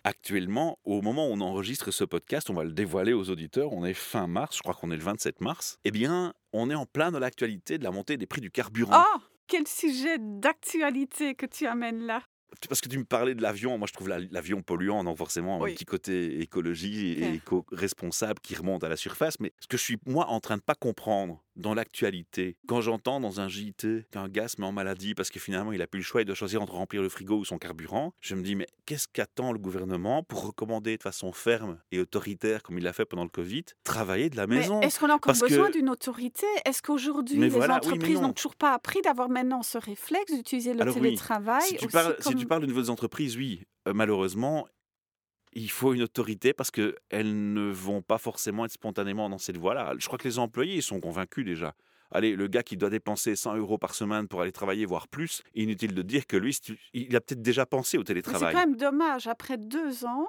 Actuellement, 0.05 0.79
au 0.85 1.01
moment 1.01 1.27
où 1.29 1.33
on 1.33 1.41
enregistre 1.41 1.91
ce 1.91 2.05
podcast, 2.05 2.51
on 2.51 2.55
va 2.55 2.65
le 2.65 2.73
dévoiler 2.73 3.15
aux 3.15 3.31
auditeurs, 3.31 3.73
on 3.73 3.85
est 3.87 3.95
fin 3.95 4.27
mars, 4.27 4.57
je 4.57 4.61
crois 4.63 4.75
qu'on 4.75 4.91
est 4.91 4.97
le 4.97 5.03
27 5.03 5.41
mars, 5.41 5.79
eh 5.85 5.91
bien, 5.91 6.35
on 6.53 6.69
est 6.69 6.75
en 6.75 6.85
plein 6.85 7.11
dans 7.11 7.19
l'actualité 7.19 7.79
de 7.79 7.85
la 7.85 7.91
montée 7.93 8.19
des 8.19 8.27
prix 8.27 8.43
du 8.43 8.51
carburant. 8.51 9.03
Oh, 9.15 9.19
quel 9.47 9.67
sujet 9.67 10.19
d'actualité 10.21 11.35
que 11.35 11.47
tu 11.47 11.67
amènes 11.67 12.03
là. 12.05 12.23
Parce 12.69 12.81
que 12.81 12.89
tu 12.89 12.99
me 12.99 13.05
parlais 13.05 13.35
de 13.35 13.43
l'avion, 13.43 13.77
moi 13.79 13.87
je 13.87 13.93
trouve 13.93 14.09
la- 14.09 14.21
l'avion 14.21 14.63
polluant, 14.63 15.05
donc 15.05 15.17
forcément 15.19 15.61
Oui. 15.61 15.71
un 15.71 15.75
petit 15.75 15.85
côté 15.85 16.41
écologie 16.41 17.13
et 17.13 17.35
éco-responsable 17.35 18.41
qui 18.43 18.55
remonte 18.55 18.85
à 18.85 18.89
la 18.89 18.97
surface. 18.97 19.39
Mais 19.41 19.53
ce 19.61 19.67
que 19.67 19.77
je 19.77 19.83
suis 19.83 19.99
moi 20.07 20.27
en 20.29 20.41
train 20.41 20.57
de 20.57 20.63
pas 20.63 20.75
comprendre 20.75 21.43
dans 21.59 21.75
l'actualité, 21.75 22.57
quand 22.67 22.81
j'entends 22.81 23.21
dans 23.21 23.41
un 23.41 23.49
JT 23.49 24.07
qu'un 24.11 24.29
gars 24.29 24.49
se 24.49 24.61
met 24.61 24.67
en 24.67 24.73
maladie 24.73 25.15
parce 25.15 25.29
que 25.31 25.39
finalement 25.41 25.73
il 25.73 25.83
a 25.83 25.87
plus 25.87 25.99
le 25.99 26.05
choix, 26.05 26.23
il 26.23 26.25
doit 26.25 26.35
choisir 26.35 26.63
entre 26.63 26.73
remplir 26.75 27.03
le 27.03 27.09
frigo 27.09 27.37
ou 27.39 27.45
son 27.45 27.59
carburant, 27.59 28.15
je 28.21 28.35
me 28.35 28.43
dis 28.43 28.55
mais 28.55 28.67
qu'est-ce 28.87 29.09
qu'attend 29.13 29.53
le 29.53 29.59
gouvernement 29.59 30.23
pour 30.23 30.47
recommander 30.47 30.97
de 30.97 31.03
façon 31.03 31.33
ferme 31.33 31.79
et 31.93 31.99
autoritaire, 32.01 32.63
comme 32.63 32.79
il 32.79 32.85
l'a 32.85 32.93
fait 32.93 33.05
pendant 33.05 33.25
le 33.25 33.29
Covid, 33.29 33.65
travailler 33.85 34.31
de 34.31 34.37
la 34.37 34.47
maison? 34.47 34.79
Mais 34.81 34.87
est-ce 34.87 35.01
qu'on 35.01 35.11
a 35.11 35.15
encore 35.15 35.33
Parce 35.33 35.41
besoin 35.41 35.69
que- 35.69 35.73
d'une 35.73 35.91
autorité? 35.91 36.47
Est-ce 36.65 36.81
qu'aujourd'hui, 36.83 37.39
les 37.39 37.49
voilà, 37.49 37.77
entreprises 37.77 38.15
non. 38.21 38.29
n'ont 38.29 38.33
toujours 38.33 38.57
pas 38.57 38.73
appris 38.73 39.01
d'avoir 39.03 39.29
maintenant 39.29 39.63
ce 39.63 39.79
réflexe 39.79 40.33
d'utiliser 40.33 40.75
le 40.75 40.81
Alors 40.83 40.95
oui, 40.97 41.03
télétravail 41.03 41.63
si 41.63 41.77
tu, 41.77 41.89
parles, 41.89 42.17
si 42.21 42.31
comme- 42.31 42.35
tu 42.39 42.47
parles 42.47 42.63
de 42.63 42.67
nouvelles 42.67 42.91
entreprises, 42.91 43.37
oui, 43.37 43.63
euh, 43.89 43.93
malheureusement, 43.95 44.67
il 45.53 45.71
faut 45.71 45.95
une 45.95 46.03
autorité 46.03 46.53
parce 46.53 46.71
qu'elles 46.71 47.53
ne 47.53 47.71
vont 47.71 48.03
pas 48.03 48.19
forcément 48.19 48.65
être 48.65 48.73
spontanément 48.73 49.29
dans 49.29 49.39
cette 49.39 49.57
voie-là. 49.57 49.95
Je 49.99 50.07
crois 50.07 50.19
que 50.19 50.29
les 50.29 50.39
employés 50.39 50.77
ils 50.77 50.83
sont 50.83 51.01
convaincus 51.01 51.45
déjà. 51.45 51.75
Allez, 52.11 52.37
le 52.37 52.47
gars 52.47 52.63
qui 52.63 52.77
doit 52.77 52.89
dépenser 52.91 53.37
100 53.37 53.57
euros 53.57 53.77
par 53.77 53.95
semaine 53.95 54.29
pour 54.29 54.41
aller 54.41 54.53
travailler, 54.53 54.87
voire 54.87 55.09
plus, 55.09 55.43
inutile 55.55 55.95
de 55.95 56.03
dire 56.03 56.27
que 56.27 56.37
lui, 56.39 56.59
il 56.95 57.15
a 57.15 57.21
peut-être 57.21 57.43
déjà 57.43 57.67
pensé 57.67 57.99
au 57.99 58.01
Mais 58.01 58.05
C'est 58.07 58.15
télétravail. 58.15 58.55
quand 58.55 58.61
même 58.61 58.77
dommage. 58.77 59.27
Après 59.27 59.59
deux 59.59 60.07
ans, 60.07 60.29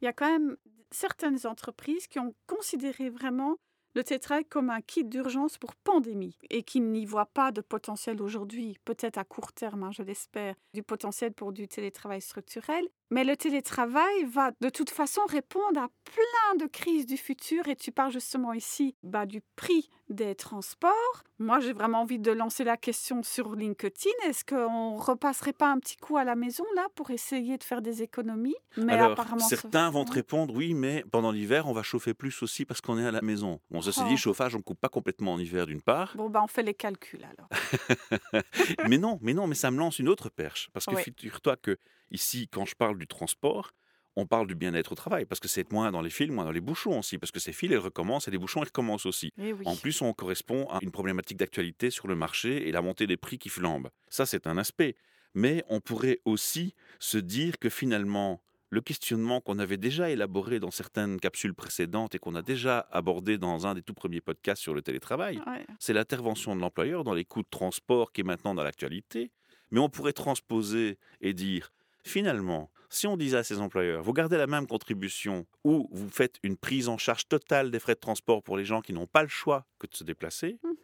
il 0.00 0.06
y 0.06 0.08
a 0.08 0.12
quand 0.12 0.28
même 0.28 0.56
certaines 0.90 1.46
entreprises 1.46 2.08
qui 2.08 2.18
ont 2.18 2.34
considéré 2.48 3.10
vraiment 3.10 3.56
le 3.94 4.04
télétravail 4.04 4.44
comme 4.44 4.70
un 4.70 4.80
kit 4.80 5.04
d'urgence 5.04 5.58
pour 5.58 5.74
pandémie 5.76 6.36
et 6.48 6.62
qui 6.62 6.80
n'y 6.80 7.04
voient 7.06 7.26
pas 7.26 7.52
de 7.52 7.60
potentiel 7.60 8.20
aujourd'hui, 8.22 8.76
peut-être 8.84 9.18
à 9.18 9.24
court 9.24 9.52
terme, 9.52 9.84
hein, 9.84 9.90
je 9.92 10.02
l'espère, 10.02 10.54
du 10.74 10.82
potentiel 10.82 11.32
pour 11.32 11.52
du 11.52 11.68
télétravail 11.68 12.20
structurel. 12.20 12.88
Mais 13.12 13.24
le 13.24 13.36
télétravail 13.36 14.24
va 14.24 14.52
de 14.60 14.68
toute 14.68 14.90
façon 14.90 15.22
répondre 15.28 15.80
à 15.80 15.88
plein 16.04 16.56
de 16.64 16.66
crises 16.70 17.06
du 17.06 17.16
futur 17.16 17.66
et 17.66 17.74
tu 17.74 17.90
parles 17.90 18.12
justement 18.12 18.52
ici 18.52 18.94
bah, 19.02 19.26
du 19.26 19.40
prix 19.56 19.90
des 20.08 20.34
transports. 20.36 20.92
Moi, 21.40 21.58
j'ai 21.60 21.72
vraiment 21.72 22.02
envie 22.02 22.18
de 22.20 22.30
lancer 22.30 22.62
la 22.62 22.76
question 22.76 23.22
sur 23.24 23.54
LinkedIn. 23.56 24.10
Est-ce 24.26 24.44
qu'on 24.44 24.96
repasserait 24.96 25.52
pas 25.52 25.70
un 25.72 25.78
petit 25.78 25.96
coup 25.96 26.18
à 26.18 26.24
la 26.24 26.36
maison 26.36 26.64
là 26.76 26.86
pour 26.94 27.10
essayer 27.10 27.58
de 27.58 27.64
faire 27.64 27.82
des 27.82 28.02
économies? 28.02 28.54
Mais 28.76 28.92
Alors, 28.92 29.12
apparemment, 29.12 29.38
ça- 29.40 29.56
certains 29.56 29.90
vont 29.90 30.04
te 30.04 30.12
répondre 30.12 30.54
oui, 30.54 30.74
mais 30.74 31.04
pendant 31.10 31.32
l'hiver, 31.32 31.66
on 31.66 31.72
va 31.72 31.82
chauffer 31.82 32.14
plus 32.14 32.42
aussi 32.42 32.64
parce 32.64 32.80
qu'on 32.80 32.98
est 32.98 33.06
à 33.06 33.10
la 33.12 33.22
maison. 33.22 33.60
Bon, 33.70 33.80
ceci 33.80 34.00
Oh. 34.04 34.08
dit, 34.08 34.16
chauffage, 34.16 34.54
on 34.54 34.62
coupe 34.62 34.78
pas 34.80 34.88
complètement 34.88 35.32
en 35.34 35.38
hiver 35.38 35.66
d'une 35.66 35.82
part. 35.82 36.12
Bon, 36.16 36.28
bah, 36.30 36.40
on 36.44 36.48
fait 36.48 36.62
les 36.62 36.74
calculs 36.74 37.24
alors. 37.24 37.48
mais 38.88 38.98
non, 38.98 39.18
mais 39.22 39.34
non, 39.34 39.46
mais 39.46 39.54
ça 39.56 39.70
me 39.70 39.78
lance 39.78 39.98
une 39.98 40.08
autre 40.08 40.28
perche. 40.28 40.70
Parce 40.72 40.86
que 40.86 40.94
Ouais. 40.94 41.02
figure-toi 41.02 41.56
que 41.56 41.76
ici, 42.10 42.48
quand 42.48 42.64
je 42.64 42.74
parle 42.74 42.98
du 42.98 43.06
transport, 43.06 43.72
on 44.16 44.26
parle 44.26 44.46
du 44.48 44.54
bien-être 44.54 44.92
au 44.92 44.94
travail. 44.96 45.24
Parce 45.24 45.40
que 45.40 45.48
c'est 45.48 45.70
moins 45.72 45.90
dans 45.92 46.00
les 46.02 46.10
fils, 46.10 46.30
moins 46.30 46.44
dans 46.44 46.50
les 46.50 46.60
bouchons 46.60 46.98
aussi. 46.98 47.16
Parce 47.18 47.30
que 47.30 47.38
ces 47.40 47.52
fils, 47.52 47.70
elles 47.70 47.78
recommencent 47.78 48.26
et 48.28 48.30
les 48.30 48.38
bouchons, 48.38 48.60
ils 48.62 48.66
recommencent 48.66 49.06
aussi. 49.06 49.32
Eh 49.38 49.52
oui. 49.52 49.62
En 49.66 49.76
plus, 49.76 50.02
on 50.02 50.12
correspond 50.12 50.66
à 50.68 50.78
une 50.82 50.90
problématique 50.90 51.36
d'actualité 51.38 51.90
sur 51.90 52.08
le 52.08 52.16
marché 52.16 52.68
et 52.68 52.72
la 52.72 52.82
montée 52.82 53.06
des 53.06 53.16
prix 53.16 53.38
qui 53.38 53.48
flambe. 53.48 53.88
Ça, 54.08 54.26
c'est 54.26 54.46
un 54.46 54.58
aspect. 54.58 54.96
Mais 55.34 55.64
on 55.68 55.80
pourrait 55.80 56.20
aussi 56.24 56.74
se 56.98 57.16
dire 57.18 57.58
que 57.60 57.68
finalement, 57.68 58.42
le 58.70 58.80
questionnement 58.80 59.40
qu'on 59.40 59.60
avait 59.60 59.76
déjà 59.76 60.10
élaboré 60.10 60.58
dans 60.58 60.72
certaines 60.72 61.20
capsules 61.20 61.54
précédentes 61.54 62.16
et 62.16 62.18
qu'on 62.18 62.34
a 62.34 62.42
déjà 62.42 62.80
abordé 62.90 63.38
dans 63.38 63.66
un 63.66 63.74
des 63.74 63.82
tout 63.82 63.94
premiers 63.94 64.20
podcasts 64.20 64.60
sur 64.62 64.74
le 64.74 64.82
télétravail, 64.82 65.40
Ouais. 65.46 65.64
c'est 65.78 65.92
l'intervention 65.92 66.56
de 66.56 66.60
l'employeur 66.60 67.04
dans 67.04 67.14
les 67.14 67.24
coûts 67.24 67.42
de 67.42 67.48
transport 67.48 68.12
qui 68.12 68.22
est 68.22 68.24
maintenant 68.24 68.54
dans 68.56 68.64
l'actualité. 68.64 69.30
Mais 69.70 69.78
on 69.78 69.88
pourrait 69.88 70.12
transposer 70.12 70.98
et 71.20 71.32
dire, 71.32 71.70
finalement, 72.04 72.70
si 72.88 73.06
on 73.06 73.16
disait 73.16 73.36
à 73.38 73.44
ces 73.44 73.58
employeurs, 73.60 74.02
vous 74.02 74.12
gardez 74.12 74.36
la 74.36 74.46
même 74.46 74.66
contribution 74.66 75.46
ou 75.64 75.88
vous 75.92 76.08
faites 76.10 76.36
une 76.42 76.56
prise 76.56 76.88
en 76.88 76.98
charge 76.98 77.28
totale 77.28 77.70
des 77.70 77.78
frais 77.78 77.94
de 77.94 78.00
transport 78.00 78.42
pour 78.42 78.56
les 78.56 78.64
gens 78.64 78.80
qui 78.80 78.92
n'ont 78.92 79.06
pas 79.06 79.22
le 79.22 79.28
choix 79.28 79.64
que 79.78 79.86
de 79.86 79.94
se 79.94 80.04
déplacer, 80.04 80.58
Mhm. 80.64 80.74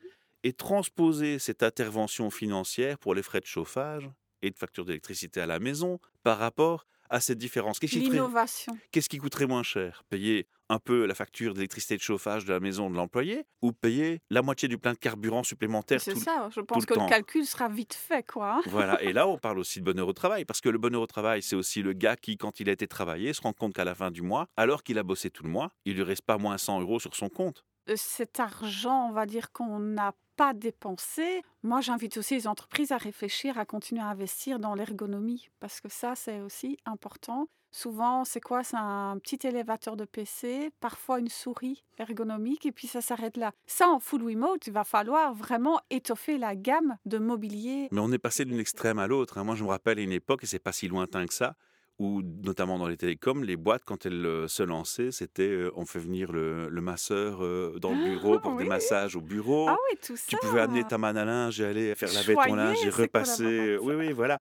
et 0.44 0.52
transposer 0.52 1.38
cette 1.40 1.62
intervention 1.64 2.30
financière 2.30 2.98
pour 2.98 3.14
les 3.14 3.22
frais 3.22 3.40
de 3.40 3.46
chauffage 3.46 4.08
et 4.42 4.50
de 4.50 4.56
facture 4.56 4.84
d'électricité 4.84 5.40
à 5.40 5.46
la 5.46 5.58
maison 5.58 5.98
par 6.22 6.38
rapport 6.38 6.86
à 7.10 7.20
cette 7.20 7.38
différence. 7.38 7.78
Qu'est-ce 7.78 7.92
qui 7.94 7.98
coûterait- 8.02 8.16
L'innovation. 8.16 8.78
Qu'est-ce 8.92 9.08
qui 9.08 9.18
coûterait 9.18 9.46
moins 9.46 9.62
cher? 9.62 10.04
Payer 10.08 10.46
un 10.68 10.78
peu 10.78 11.06
la 11.06 11.14
facture 11.14 11.54
d'électricité 11.54 11.94
et 11.94 11.96
de 11.98 12.02
chauffage 12.02 12.44
de 12.44 12.52
la 12.52 12.60
maison 12.60 12.90
de 12.90 12.96
l'employé 12.96 13.44
ou 13.62 13.72
payer 13.72 14.20
la 14.30 14.42
moitié 14.42 14.68
du 14.68 14.78
plein 14.78 14.92
de 14.92 14.98
carburant 14.98 15.42
supplémentaire 15.42 16.00
C'est 16.00 16.14
tout- 16.14 16.20
ça, 16.20 16.48
je 16.54 16.60
pense 16.60 16.82
le 16.82 16.86
que 16.86 16.94
temps. 16.94 17.04
le 17.04 17.08
calcul 17.10 17.46
sera 17.46 17.68
vite 17.68 17.94
fait, 17.94 18.22
quoi. 18.26 18.56
hein. 18.56 18.62
Voilà, 18.66 19.00
et 19.02 19.12
là 19.12 19.28
on 19.28 19.38
parle 19.38 19.58
aussi 19.58 19.80
de 19.80 19.84
bonheur 19.84 20.08
au 20.08 20.12
travail, 20.12 20.44
parce 20.44 20.60
que 20.60 20.68
le 20.68 20.78
bonheur 20.78 21.02
au 21.02 21.06
travail, 21.06 21.42
c'est 21.42 21.56
aussi 21.56 21.82
le 21.82 21.92
gars 21.92 22.16
qui, 22.16 22.36
quand 22.36 22.60
il 22.60 22.68
a 22.68 22.72
été 22.72 22.88
travaillé, 22.88 23.32
se 23.32 23.40
rend 23.42 23.52
compte 23.52 23.74
qu'à 23.74 23.84
la 23.84 23.94
fin 23.94 24.10
du 24.10 24.22
mois, 24.22 24.46
alors 24.56 24.82
qu'il 24.82 24.98
a 24.98 25.02
bossé 25.02 25.30
tout 25.30 25.42
le 25.44 25.50
mois, 25.50 25.70
il 25.84 25.94
lui 25.94 26.02
reste 26.02 26.22
pas 26.22 26.38
moins 26.38 26.58
100 26.58 26.80
euros 26.80 26.98
sur 27.00 27.14
son 27.14 27.28
compte. 27.28 27.64
Euh, 27.88 27.94
Cet 27.96 28.40
argent, 28.40 29.08
on 29.08 29.12
va 29.12 29.26
dire 29.26 29.52
qu'on 29.52 29.78
n'a 29.78 30.12
pas 30.36 30.52
dépensé. 30.52 31.42
Moi, 31.62 31.80
j'invite 31.80 32.16
aussi 32.18 32.34
les 32.34 32.46
entreprises 32.46 32.92
à 32.92 32.98
réfléchir, 32.98 33.58
à 33.58 33.64
continuer 33.64 34.02
à 34.02 34.08
investir 34.08 34.58
dans 34.58 34.74
l'ergonomie, 34.74 35.48
parce 35.60 35.80
que 35.80 35.88
ça, 35.88 36.14
c'est 36.14 36.40
aussi 36.40 36.76
important. 36.84 37.46
Souvent, 37.76 38.24
c'est 38.24 38.40
quoi? 38.40 38.64
C'est 38.64 38.78
un 38.78 39.18
petit 39.18 39.46
élévateur 39.46 39.98
de 39.98 40.06
PC, 40.06 40.70
parfois 40.80 41.18
une 41.18 41.28
souris 41.28 41.84
ergonomique, 41.98 42.64
et 42.64 42.72
puis 42.72 42.86
ça 42.86 43.02
s'arrête 43.02 43.36
là. 43.36 43.52
Ça, 43.66 43.88
en 43.88 44.00
full 44.00 44.22
remote, 44.22 44.66
il 44.66 44.72
va 44.72 44.82
falloir 44.82 45.34
vraiment 45.34 45.78
étoffer 45.90 46.38
la 46.38 46.56
gamme 46.56 46.96
de 47.04 47.18
mobilier. 47.18 47.88
Mais 47.92 48.00
on 48.00 48.10
est 48.12 48.18
passé 48.18 48.46
d'une 48.46 48.58
extrême 48.60 48.98
à 48.98 49.06
l'autre. 49.06 49.36
hein. 49.36 49.44
Moi, 49.44 49.56
je 49.56 49.62
me 49.64 49.68
rappelle 49.68 49.98
une 49.98 50.12
époque, 50.12 50.44
et 50.44 50.46
c'est 50.46 50.58
pas 50.58 50.72
si 50.72 50.88
lointain 50.88 51.26
que 51.26 51.34
ça, 51.34 51.54
où, 51.98 52.22
notamment 52.22 52.78
dans 52.78 52.88
les 52.88 52.96
télécoms, 52.96 53.42
les 53.44 53.56
boîtes, 53.56 53.84
quand 53.84 54.06
elles 54.06 54.24
euh, 54.24 54.48
se 54.48 54.62
lançaient, 54.62 55.10
c'était 55.10 55.42
euh, 55.42 55.70
on 55.76 55.84
fait 55.84 55.98
venir 55.98 56.32
le, 56.32 56.70
le 56.70 56.80
masseur 56.80 57.44
euh, 57.44 57.78
dans 57.78 57.90
le 57.90 58.02
bureau 58.02 58.38
pour 58.38 58.56
des 58.56 58.64
massages 58.64 59.16
au 59.16 59.20
bureau. 59.20 59.68
Ah 59.68 59.76
oui, 59.90 59.98
tout 60.02 60.16
ça. 60.16 60.24
Tu 60.28 60.36
pouvais 60.38 60.62
amener 60.62 60.84
ta 60.84 60.96
manne 60.96 61.18
à 61.18 61.26
linge 61.26 61.60
et 61.60 61.66
aller 61.66 61.94
faire 61.94 62.10
laver 62.14 62.34
ton 62.36 62.40
Choyer 62.40 62.56
linge 62.56 62.86
et 62.86 62.88
repasser. 62.88 63.76
Oui, 63.82 63.94
oui, 63.96 64.12
voilà. 64.12 64.38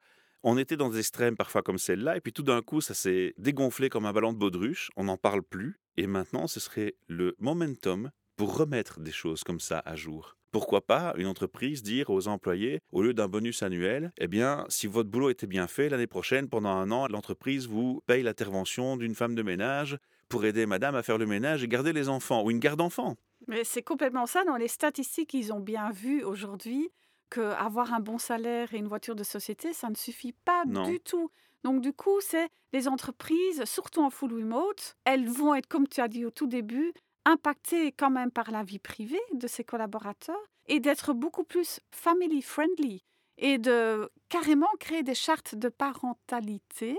On 0.48 0.60
était 0.60 0.78
dans 0.78 0.90
des 0.90 1.00
extrêmes 1.00 1.36
parfois 1.36 1.64
comme 1.64 1.80
celle-là, 1.80 2.18
et 2.18 2.22
puis 2.22 2.32
tout 2.32 2.44
d'un 2.44 2.62
coup, 2.62 2.80
ça 2.80 2.94
s'est 2.94 3.34
dégonflé 3.40 3.90
comme 3.90 4.06
un 4.06 4.14
ballon 4.14 4.32
de 4.32 4.38
baudruche. 4.38 4.92
On 4.96 5.06
n'en 5.06 5.18
parle 5.18 5.42
plus. 5.42 5.80
Et 5.98 6.06
maintenant, 6.06 6.46
ce 6.46 6.60
serait 6.60 6.94
le 7.08 7.36
momentum 7.40 8.12
pour 8.36 8.56
remettre 8.56 9.00
des 9.00 9.12
choses 9.12 9.44
comme 9.44 9.60
ça 9.60 9.82
à 9.84 9.96
jour. 9.96 10.38
Pourquoi 10.52 10.86
pas 10.86 11.16
une 11.18 11.26
entreprise 11.26 11.82
dire 11.82 12.12
aux 12.12 12.28
employés, 12.28 12.80
au 12.92 13.02
lieu 13.02 13.16
d'un 13.16 13.28
bonus 13.28 13.64
annuel, 13.64 14.12
eh 14.20 14.28
bien, 14.28 14.66
si 14.70 14.86
votre 14.86 15.10
boulot 15.10 15.32
était 15.32 15.48
bien 15.48 15.66
fait, 15.66 15.90
l'année 15.90 16.06
prochaine, 16.06 16.48
pendant 16.48 16.70
un 16.70 16.92
an, 16.92 17.08
l'entreprise 17.08 17.68
vous 17.68 18.04
paye 18.06 18.22
l'intervention 18.22 18.98
d'une 18.98 19.16
femme 19.16 19.34
de 19.34 19.42
ménage 19.42 19.98
pour 20.30 20.46
aider 20.46 20.68
madame 20.68 20.94
à 20.94 21.02
faire 21.02 21.18
le 21.18 21.26
ménage 21.26 21.64
et 21.64 21.68
garder 21.68 21.92
les 21.92 22.08
enfants, 22.08 22.44
ou 22.44 22.52
une 22.52 22.60
garde 22.60 22.78
d'enfants. 22.78 23.16
Mais 23.48 23.64
c'est 23.64 23.82
complètement 23.82 24.28
ça. 24.28 24.44
Dans 24.44 24.58
les 24.58 24.68
statistiques, 24.68 25.34
ils 25.34 25.52
ont 25.52 25.60
bien 25.60 25.90
vu 25.90 26.24
aujourd'hui 26.24 26.92
qu'avoir 27.30 27.94
un 27.94 28.00
bon 28.00 28.18
salaire 28.18 28.74
et 28.74 28.78
une 28.78 28.88
voiture 28.88 29.16
de 29.16 29.24
société, 29.24 29.74
ça 29.74 29.90
ne 29.90 29.96
suffit 29.96 30.34
pas 30.34 30.64
Non. 30.66 30.84
du 30.84 31.00
tout. 31.00 31.32
Donc 31.64 31.82
du 31.82 31.94
coup, 31.94 32.20
c'est 32.22 32.50
les 32.74 32.88
entreprises, 32.88 33.64
surtout 33.66 34.02
en 34.04 34.10
full 34.10 34.34
remote, 34.34 34.96
elles 35.06 35.28
vont 35.30 35.56
être, 35.56 35.68
comme 35.68 35.88
tu 35.88 36.02
as 36.02 36.08
dit 36.08 36.26
au 36.26 36.30
tout 36.32 36.48
début, 36.48 36.94
impacté 37.26 37.92
quand 37.92 38.12
même 38.12 38.32
par 38.32 38.52
la 38.52 38.64
vie 38.64 38.78
privée 38.80 39.22
de 39.34 39.48
ses 39.48 39.64
collaborateurs 39.64 40.40
et 40.68 40.80
d'être 40.80 41.14
beaucoup 41.14 41.44
plus 41.44 41.80
family 41.92 42.42
friendly 42.42 43.04
et 43.38 43.58
de 43.58 44.10
carrément 44.30 44.70
créer 44.80 45.02
des 45.04 45.16
chartes 45.16 45.56
de 45.56 45.70
parentalité 45.70 46.98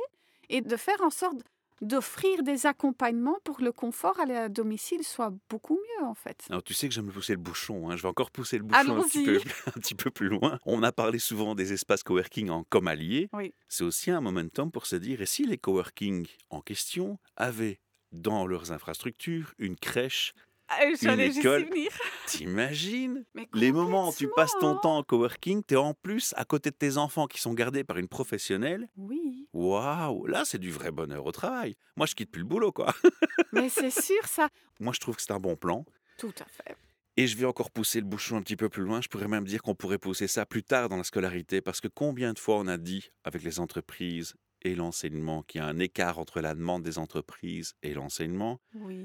et 0.48 0.60
de 0.60 0.76
faire 0.76 1.00
en 1.02 1.10
sorte 1.10 1.38
d'offrir 1.80 2.42
des 2.42 2.66
accompagnements 2.66 3.38
pour 3.44 3.58
que 3.58 3.64
le 3.64 3.72
confort 3.72 4.18
à 4.20 4.48
domicile 4.48 5.02
soit 5.04 5.32
beaucoup 5.50 5.74
mieux 5.74 6.06
en 6.06 6.14
fait. 6.14 6.44
Alors 6.50 6.62
tu 6.62 6.74
sais 6.74 6.88
que 6.88 6.94
j'aime 6.94 7.10
pousser 7.10 7.34
le 7.34 7.38
bouchon, 7.38 7.90
hein. 7.90 7.96
je 7.96 8.02
vais 8.02 8.08
encore 8.08 8.30
pousser 8.30 8.58
le 8.58 8.64
bouchon 8.64 8.98
un 8.98 9.02
petit, 9.02 9.24
peu, 9.24 9.40
un 9.66 9.70
petit, 9.72 9.94
peu, 9.94 10.10
plus 10.10 10.28
loin. 10.28 10.58
On 10.64 10.82
a 10.82 10.92
parlé 10.92 11.18
souvent 11.18 11.54
des 11.54 11.72
espaces 11.72 12.02
coworking 12.02 12.50
en 12.50 12.64
comme 12.64 12.88
alliés. 12.88 13.28
Oui. 13.32 13.52
C'est 13.68 13.84
aussi 13.84 14.10
un 14.10 14.20
momentum 14.20 14.70
pour 14.70 14.86
se 14.86 14.96
dire, 14.96 15.20
et 15.20 15.26
si 15.26 15.44
les 15.44 15.58
coworking 15.58 16.26
en 16.50 16.60
question 16.60 17.18
avaient 17.36 17.80
dans 18.12 18.46
leurs 18.46 18.72
infrastructures 18.72 19.52
une 19.58 19.76
crèche 19.76 20.32
ah, 20.68 20.84
une 20.84 21.20
école. 21.20 21.68
T'imagines? 22.26 23.24
Les 23.54 23.72
moments 23.72 24.10
où 24.10 24.14
tu 24.14 24.28
passes 24.34 24.54
ton 24.60 24.76
temps 24.76 24.98
en 24.98 25.02
coworking, 25.02 25.62
tu 25.66 25.74
es 25.74 25.76
en 25.76 25.94
plus 25.94 26.34
à 26.36 26.44
côté 26.44 26.70
de 26.70 26.76
tes 26.76 26.96
enfants 26.96 27.26
qui 27.26 27.40
sont 27.40 27.54
gardés 27.54 27.84
par 27.84 27.98
une 27.98 28.08
professionnelle. 28.08 28.88
Oui. 28.96 29.48
Waouh, 29.52 30.26
là 30.26 30.44
c'est 30.44 30.58
du 30.58 30.70
vrai 30.70 30.90
bonheur 30.90 31.24
au 31.24 31.32
travail. 31.32 31.76
Moi 31.96 32.06
je 32.06 32.14
quitte 32.14 32.30
plus 32.30 32.42
le 32.42 32.48
boulot 32.48 32.72
quoi. 32.72 32.92
Mais 33.52 33.68
c'est 33.68 33.90
sûr 33.90 34.26
ça. 34.26 34.48
Moi 34.80 34.92
je 34.92 35.00
trouve 35.00 35.16
que 35.16 35.22
c'est 35.22 35.32
un 35.32 35.40
bon 35.40 35.56
plan. 35.56 35.84
Tout 36.18 36.34
à 36.40 36.44
fait. 36.44 36.76
Et 37.18 37.26
je 37.26 37.36
vais 37.36 37.46
encore 37.46 37.70
pousser 37.70 38.00
le 38.00 38.06
bouchon 38.06 38.36
un 38.36 38.42
petit 38.42 38.56
peu 38.56 38.68
plus 38.68 38.82
loin. 38.82 39.00
Je 39.00 39.08
pourrais 39.08 39.28
même 39.28 39.44
dire 39.44 39.62
qu'on 39.62 39.74
pourrait 39.74 39.98
pousser 39.98 40.28
ça 40.28 40.44
plus 40.44 40.62
tard 40.62 40.90
dans 40.90 40.98
la 40.98 41.04
scolarité, 41.04 41.62
parce 41.62 41.80
que 41.80 41.88
combien 41.88 42.34
de 42.34 42.38
fois 42.38 42.56
on 42.58 42.66
a 42.66 42.76
dit 42.76 43.10
avec 43.24 43.42
les 43.42 43.58
entreprises 43.58 44.34
et 44.62 44.74
l'enseignement, 44.74 45.42
qu'il 45.42 45.60
y 45.60 45.64
a 45.64 45.66
un 45.66 45.78
écart 45.78 46.18
entre 46.18 46.40
la 46.40 46.54
demande 46.54 46.82
des 46.82 46.98
entreprises 46.98 47.74
et 47.82 47.94
l'enseignement. 47.94 48.60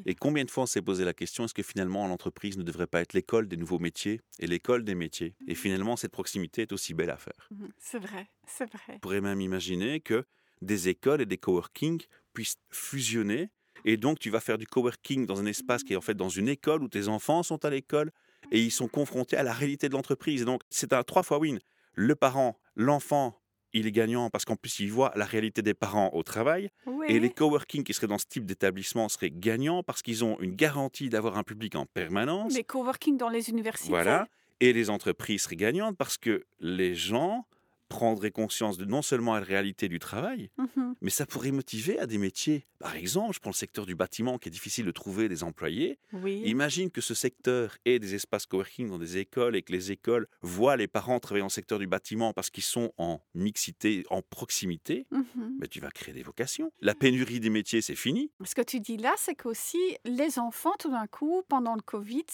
Et 0.06 0.16
combien 0.16 0.44
de 0.44 0.52
fois 0.52 0.64
on 0.64 0.68
s'est 0.68 0.82
posé 0.82 1.06
la 1.06 1.14
question, 1.14 1.46
est-ce 1.46 1.54
que 1.54 1.64
finalement 1.64 2.08
l'entreprise 2.08 2.58
ne 2.58 2.64
devrait 2.64 2.88
pas 2.88 3.02
être 3.02 3.14
l'école 3.14 3.48
des 3.48 3.58
nouveaux 3.58 3.80
métiers 3.80 4.22
et 4.40 4.48
l'école 4.48 4.84
des 4.84 4.96
métiers? 4.96 5.36
Et 5.48 5.54
mmh. 5.54 5.56
finalement, 5.56 5.96
cette 5.96 6.12
proximité 6.12 6.64
est 6.64 6.72
aussi 6.72 6.94
belle 6.94 7.10
à 7.10 7.18
faire. 7.18 7.48
Mmh, 7.52 7.66
c'est 7.78 8.00
vrai, 8.00 8.30
c'est 8.48 8.72
vrai. 8.72 8.96
On 8.96 9.00
pourrait 9.00 9.22
même 9.22 9.42
imaginer 9.42 10.00
que 10.00 10.26
des 10.62 10.90
écoles 10.90 11.22
et 11.22 11.26
des 11.26 11.38
coworking 11.38 12.02
puissent 12.34 12.60
fusionner. 12.70 13.50
Et 13.84 13.98
donc, 13.98 14.20
tu 14.20 14.30
vas 14.30 14.40
faire 14.40 14.58
du 14.58 14.68
coworking 14.68 15.26
dans 15.26 15.40
un 15.40 15.46
espace 15.46 15.84
qui 15.84 15.94
est 15.94 15.98
en 15.98 16.02
fait 16.02 16.14
dans 16.14 16.30
une 16.30 16.48
école 16.48 16.84
où 16.84 16.88
tes 16.88 17.08
enfants 17.08 17.44
sont 17.44 17.64
à 17.66 17.70
l'école 17.70 18.12
et 18.52 18.62
ils 18.62 18.72
sont 18.72 18.88
confrontés 18.88 19.38
à 19.38 19.44
la 19.44 19.54
réalité 19.54 19.90
de 19.90 19.94
l'entreprise. 19.94 20.46
Donc, 20.46 20.62
c'est 20.70 20.94
un 20.94 21.04
trois 21.04 21.24
fois 21.24 21.40
win. 21.40 21.60
Le 21.94 22.16
parent, 22.16 22.60
l'enfant 22.76 23.41
il 23.74 23.88
est 23.88 23.92
gagnant 23.92 24.30
parce 24.30 24.46
qu'en 24.46 24.56
plus, 24.56 24.80
il 24.80 24.92
voit 24.92 25.12
la 25.16 25.26
réalité 25.26 25.62
des 25.62 25.74
parents 25.74 26.10
au 26.14 26.24
travail. 26.24 26.70
Et 27.08 27.20
les 27.20 27.30
coworking 27.30 27.84
qui 27.84 27.94
seraient 27.94 28.08
dans 28.08 28.18
ce 28.18 28.26
type 28.26 28.46
d'établissement 28.46 29.10
seraient 29.10 29.32
gagnants 29.32 29.84
parce 29.84 30.02
qu'ils 30.02 30.24
ont 30.24 30.40
une 30.40 30.56
garantie 30.56 31.10
d'avoir 31.10 31.38
un 31.38 31.44
public 31.44 31.76
en 31.76 31.86
permanence. 31.86 32.54
Les 32.54 32.64
coworking 32.64 33.18
dans 33.18 33.30
les 33.30 33.50
universités. 33.50 33.90
Voilà. 33.90 34.28
Et 34.60 34.74
les 34.74 34.90
entreprises 34.90 35.44
seraient 35.44 35.56
gagnantes 35.56 35.98
parce 35.98 36.18
que 36.18 36.44
les 36.60 36.94
gens 36.96 37.46
prendrait 37.92 38.32
conscience 38.32 38.78
de 38.78 38.86
non 38.86 39.02
seulement 39.02 39.34
la 39.34 39.42
réalité 39.42 39.90
du 39.90 40.00
travail, 40.00 40.50
mmh 40.58 40.66
mais 41.02 41.10
ça 41.10 41.26
pourrait 41.26 41.52
motiver 41.52 41.98
à 42.00 42.06
des 42.06 42.20
métiers. 42.20 42.68
Par 42.80 42.96
exemple, 42.96 43.34
je 43.34 43.40
prends 43.40 43.50
le 43.50 43.56
secteur 43.56 43.86
du 43.86 43.96
bâtiment 43.96 44.38
qui 44.38 44.50
est 44.50 44.52
difficile 44.52 44.86
de 44.86 44.92
trouver 44.92 45.30
des 45.30 45.44
employés. 45.44 45.98
Imagine 46.26 46.92
que 46.92 47.02
ce 47.02 47.16
secteur 47.16 47.76
ait 47.86 47.98
des 47.98 48.14
espaces 48.14 48.46
coworking 48.46 48.88
dans 48.88 49.00
des 49.00 49.18
écoles 49.18 49.56
et 49.56 49.64
que 49.64 49.72
les 49.72 49.92
écoles 49.92 50.28
voient 50.42 50.78
les 50.78 50.88
parents 50.88 51.20
travailler 51.20 51.42
dans 51.42 51.48
le 51.48 51.52
secteur 51.52 51.80
du 51.80 51.88
bâtiment 51.88 52.34
parce 52.34 52.50
qu'ils 52.50 52.64
sont 52.64 52.94
en 52.98 53.20
mixité, 53.34 54.06
en 54.10 54.22
proximité. 54.22 55.08
Mais 55.12 55.18
mmh 55.18 55.58
ben, 55.60 55.68
tu 55.68 55.80
vas 55.80 55.90
créer 55.90 56.14
des 56.14 56.24
vocations. 56.24 56.72
La 56.82 56.94
pénurie 56.94 57.40
des 57.40 57.50
métiers, 57.50 57.82
c'est 57.82 57.96
fini. 57.96 58.32
Ce 58.46 58.54
que 58.54 58.62
tu 58.62 58.80
dis 58.80 58.98
là, 58.98 59.14
c'est 59.18 59.36
qu'aussi 59.36 59.80
les 60.06 60.38
enfants, 60.40 60.76
tout 60.80 60.92
d'un 60.92 61.08
coup, 61.08 61.42
pendant 61.50 61.76
le 61.76 61.82
Covid, 61.82 62.26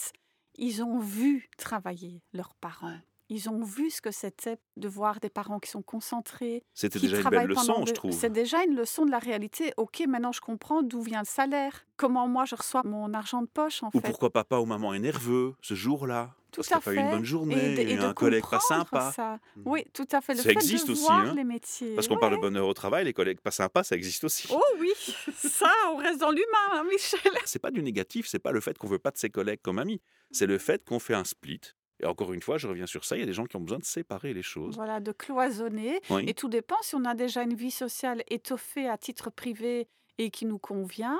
ils 0.56 0.82
ont 0.82 0.98
vu 0.98 1.48
travailler 1.56 2.22
leurs 2.32 2.54
parents. 2.54 2.98
Ils 3.30 3.48
ont 3.50 3.62
vu 3.62 3.90
ce 3.90 4.00
que 4.00 4.10
c'était 4.10 4.58
de 4.76 4.88
voir 4.88 5.20
des 5.20 5.28
parents 5.28 5.58
qui 5.58 5.70
sont 5.70 5.82
concentrés. 5.82 6.62
C'était 6.72 6.98
déjà 6.98 7.20
une 7.20 7.28
belle 7.28 7.46
leçon, 7.46 7.84
je 7.86 7.92
trouve. 7.92 8.12
C'est 8.12 8.32
déjà 8.32 8.64
une 8.64 8.74
leçon 8.74 9.04
de 9.04 9.10
la 9.10 9.18
réalité. 9.18 9.72
Ok, 9.76 10.02
maintenant 10.08 10.32
je 10.32 10.40
comprends 10.40 10.82
d'où 10.82 11.02
vient 11.02 11.20
le 11.20 11.26
salaire, 11.26 11.84
comment 11.96 12.26
moi 12.26 12.44
je 12.46 12.54
reçois 12.54 12.82
mon 12.84 13.12
argent 13.12 13.42
de 13.42 13.48
poche 13.48 13.82
en 13.82 13.90
ou 13.92 14.00
pourquoi 14.00 14.30
papa 14.30 14.56
ou 14.58 14.64
maman 14.64 14.94
est 14.94 14.98
nerveux 14.98 15.54
ce 15.60 15.74
jour-là. 15.74 16.34
Tout 16.50 16.62
parce 16.68 16.82
qu'il 16.82 16.92
a 16.92 17.02
eu 17.02 17.04
une 17.04 17.10
bonne 17.10 17.24
journée, 17.24 17.74
et, 17.78 17.98
un 17.98 18.14
collègue 18.14 18.44
pas 18.48 18.60
sympa. 18.60 19.12
Ça. 19.14 19.38
Hmm. 19.54 19.62
Oui, 19.66 19.84
tout 19.92 20.06
à 20.10 20.22
fait. 20.22 20.32
Le 20.32 20.38
ça 20.38 20.44
fait 20.44 20.52
existe 20.52 20.86
de 20.86 20.92
aussi. 20.92 21.02
Voir 21.02 21.18
hein. 21.18 21.34
les 21.36 21.44
métiers. 21.44 21.94
Parce 21.94 22.08
qu'on 22.08 22.16
parle 22.16 22.36
de 22.36 22.40
bonheur 22.40 22.66
au 22.66 22.72
travail, 22.72 23.04
les 23.04 23.12
collègues 23.12 23.40
pas 23.40 23.50
sympas, 23.50 23.82
ça 23.82 23.96
existe 23.96 24.24
aussi. 24.24 24.48
Oh 24.50 24.62
oui, 24.80 24.90
ça, 25.36 25.70
on 25.92 25.96
reste 25.96 26.20
dans 26.20 26.30
l'humain, 26.30 26.68
hein, 26.72 26.84
Michel. 26.90 27.32
C'est 27.44 27.58
pas 27.58 27.70
du 27.70 27.82
négatif, 27.82 28.26
c'est 28.26 28.38
pas 28.38 28.52
le 28.52 28.60
fait 28.60 28.78
qu'on 28.78 28.86
veut 28.86 28.98
pas 28.98 29.10
de 29.10 29.18
ses 29.18 29.28
collègues 29.28 29.60
comme 29.62 29.78
amis. 29.78 30.00
C'est 30.30 30.46
le 30.46 30.56
fait 30.56 30.82
qu'on 30.86 30.98
fait 30.98 31.14
un 31.14 31.24
split 31.24 31.60
et 32.00 32.06
encore 32.06 32.32
une 32.32 32.42
fois, 32.42 32.58
je 32.58 32.68
reviens 32.68 32.86
sur 32.86 33.04
ça, 33.04 33.16
il 33.16 33.20
y 33.20 33.22
a 33.22 33.26
des 33.26 33.32
gens 33.32 33.46
qui 33.46 33.56
ont 33.56 33.60
besoin 33.60 33.78
de 33.78 33.84
séparer 33.84 34.32
les 34.32 34.42
choses. 34.42 34.76
Voilà, 34.76 35.00
de 35.00 35.12
cloisonner. 35.12 36.00
Et 36.26 36.34
tout 36.34 36.48
dépend 36.48 36.76
si 36.82 36.94
on 36.94 37.04
a 37.04 37.14
déjà 37.14 37.42
une 37.42 37.54
vie 37.54 37.70
sociale 37.70 38.22
étoffée 38.28 38.88
à 38.88 38.96
titre 38.96 39.30
privé 39.30 39.88
et 40.18 40.30
qui 40.30 40.46
nous 40.46 40.58
convient. 40.58 41.18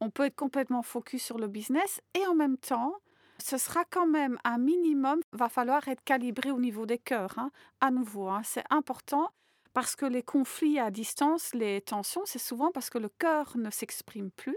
On 0.00 0.10
peut 0.10 0.24
être 0.24 0.36
complètement 0.36 0.82
focus 0.82 1.22
sur 1.22 1.38
le 1.38 1.48
business 1.48 2.00
et 2.14 2.26
en 2.26 2.34
même 2.34 2.56
temps, 2.56 2.94
ce 3.38 3.58
sera 3.58 3.84
quand 3.84 4.06
même 4.06 4.38
un 4.44 4.58
minimum, 4.58 5.20
va 5.32 5.48
falloir 5.48 5.86
être 5.88 6.02
calibré 6.04 6.50
au 6.50 6.60
niveau 6.60 6.86
des 6.86 6.98
cœurs. 6.98 7.38
Hein. 7.38 7.50
À 7.80 7.90
nouveau, 7.90 8.28
hein. 8.28 8.42
c'est 8.44 8.64
important 8.70 9.30
parce 9.72 9.96
que 9.96 10.06
les 10.06 10.22
conflits 10.22 10.78
à 10.78 10.90
distance, 10.90 11.54
les 11.54 11.80
tensions, 11.80 12.22
c'est 12.24 12.38
souvent 12.38 12.70
parce 12.70 12.90
que 12.90 12.98
le 12.98 13.08
cœur 13.08 13.56
ne 13.56 13.70
s'exprime 13.70 14.30
plus. 14.30 14.56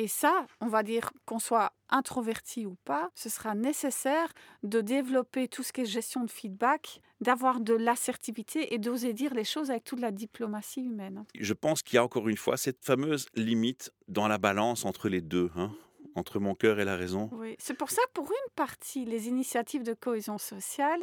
Et 0.00 0.06
ça, 0.06 0.46
on 0.60 0.68
va 0.68 0.84
dire 0.84 1.10
qu'on 1.26 1.40
soit 1.40 1.72
introverti 1.88 2.66
ou 2.66 2.76
pas, 2.84 3.10
ce 3.16 3.28
sera 3.28 3.56
nécessaire 3.56 4.32
de 4.62 4.80
développer 4.80 5.48
tout 5.48 5.64
ce 5.64 5.72
qui 5.72 5.80
est 5.80 5.86
gestion 5.86 6.22
de 6.22 6.30
feedback, 6.30 7.00
d'avoir 7.20 7.58
de 7.58 7.74
l'assertivité 7.74 8.72
et 8.72 8.78
d'oser 8.78 9.12
dire 9.12 9.34
les 9.34 9.42
choses 9.42 9.72
avec 9.72 9.82
toute 9.82 9.98
la 9.98 10.12
diplomatie 10.12 10.82
humaine. 10.82 11.24
Je 11.36 11.52
pense 11.52 11.82
qu'il 11.82 11.96
y 11.96 11.98
a 11.98 12.04
encore 12.04 12.28
une 12.28 12.36
fois 12.36 12.56
cette 12.56 12.84
fameuse 12.84 13.26
limite 13.34 13.92
dans 14.06 14.28
la 14.28 14.38
balance 14.38 14.84
entre 14.84 15.08
les 15.08 15.20
deux. 15.20 15.50
Hein 15.56 15.72
entre 16.14 16.38
mon 16.40 16.54
cœur 16.54 16.80
et 16.80 16.84
la 16.84 16.96
raison. 16.96 17.28
Oui, 17.32 17.54
c'est 17.60 17.74
pour 17.74 17.90
ça, 17.90 18.02
pour 18.12 18.24
une 18.26 18.52
partie, 18.56 19.04
les 19.04 19.28
initiatives 19.28 19.84
de 19.84 19.94
cohésion 19.94 20.36
sociale, 20.36 21.00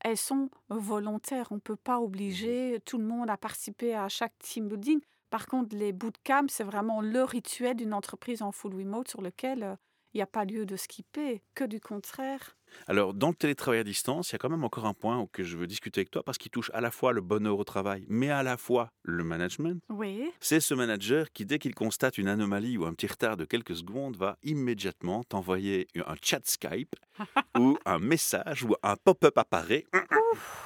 elles 0.00 0.16
sont 0.16 0.50
volontaires. 0.68 1.48
On 1.52 1.56
ne 1.56 1.60
peut 1.60 1.76
pas 1.76 2.00
obliger 2.00 2.80
tout 2.84 2.98
le 2.98 3.04
monde 3.04 3.30
à 3.30 3.36
participer 3.36 3.94
à 3.94 4.08
chaque 4.08 4.36
team 4.38 4.68
building. 4.68 5.00
Par 5.30 5.46
contre, 5.46 5.76
les 5.76 5.92
bootcamps, 5.92 6.48
c'est 6.48 6.64
vraiment 6.64 7.00
le 7.00 7.22
rituel 7.22 7.76
d'une 7.76 7.94
entreprise 7.94 8.42
en 8.42 8.52
full 8.52 8.74
remote 8.74 9.08
sur 9.08 9.20
lequel 9.20 9.62
euh, 9.62 9.76
il 10.14 10.18
n'y 10.18 10.22
a 10.22 10.26
pas 10.26 10.44
lieu 10.44 10.64
de 10.64 10.76
skipper, 10.76 11.42
que 11.54 11.64
du 11.64 11.80
contraire. 11.80 12.56
Alors, 12.86 13.14
dans 13.14 13.28
le 13.28 13.34
télétravail 13.34 13.80
à 13.80 13.84
distance, 13.84 14.30
il 14.30 14.32
y 14.32 14.36
a 14.36 14.38
quand 14.38 14.48
même 14.48 14.64
encore 14.64 14.86
un 14.86 14.94
point 14.94 15.26
que 15.32 15.42
je 15.42 15.56
veux 15.56 15.66
discuter 15.66 16.00
avec 16.00 16.10
toi 16.10 16.22
parce 16.22 16.38
qu'il 16.38 16.50
touche 16.50 16.70
à 16.74 16.80
la 16.80 16.90
fois 16.90 17.12
le 17.12 17.20
bonheur 17.20 17.58
au 17.58 17.64
travail, 17.64 18.04
mais 18.08 18.30
à 18.30 18.42
la 18.42 18.56
fois 18.56 18.90
le 19.02 19.24
management. 19.24 19.82
Oui. 19.90 20.30
C'est 20.40 20.60
ce 20.60 20.74
manager 20.74 21.30
qui, 21.32 21.44
dès 21.44 21.58
qu'il 21.58 21.74
constate 21.74 22.18
une 22.18 22.28
anomalie 22.28 22.78
ou 22.78 22.86
un 22.86 22.94
petit 22.94 23.06
retard 23.06 23.36
de 23.36 23.44
quelques 23.44 23.76
secondes, 23.76 24.16
va 24.16 24.38
immédiatement 24.42 25.24
t'envoyer 25.24 25.88
un 25.94 26.14
chat 26.22 26.46
Skype 26.46 26.94
ou 27.58 27.78
un 27.84 27.98
message 27.98 28.64
ou 28.64 28.74
un 28.82 28.96
pop-up 28.96 29.36
apparaît. 29.36 29.84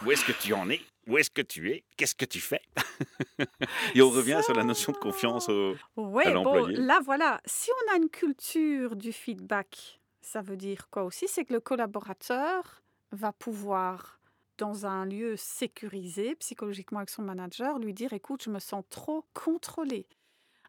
Où 0.04 0.12
est-ce 0.12 0.24
que 0.24 0.32
tu 0.32 0.52
en 0.54 0.70
es? 0.70 0.80
Où 1.06 1.18
est-ce 1.18 1.30
que 1.30 1.42
tu 1.42 1.70
es? 1.70 1.84
Qu'est-ce 1.96 2.14
que 2.14 2.24
tu 2.24 2.40
fais? 2.40 2.62
Et 3.94 4.02
on 4.02 4.10
revient 4.10 4.40
sur 4.44 4.54
la 4.54 4.64
notion 4.64 4.92
de 4.92 4.98
confiance 4.98 5.48
au, 5.48 5.74
ouais, 5.96 6.32
Bon, 6.32 6.66
là, 6.66 7.00
voilà. 7.04 7.40
Si 7.44 7.70
on 7.70 7.92
a 7.92 7.96
une 7.96 8.08
culture 8.08 8.96
du 8.96 9.12
feedback, 9.12 10.00
ça 10.20 10.40
veut 10.40 10.56
dire 10.56 10.88
quoi 10.90 11.04
aussi? 11.04 11.26
C'est 11.28 11.44
que 11.44 11.52
le 11.52 11.60
collaborateur 11.60 12.82
va 13.10 13.32
pouvoir, 13.32 14.20
dans 14.58 14.86
un 14.86 15.04
lieu 15.04 15.36
sécurisé 15.36 16.36
psychologiquement 16.36 16.98
avec 17.00 17.10
son 17.10 17.22
manager, 17.22 17.78
lui 17.78 17.92
dire 17.92 18.12
écoute, 18.12 18.42
je 18.44 18.50
me 18.50 18.58
sens 18.58 18.84
trop 18.88 19.24
contrôlé. 19.34 20.06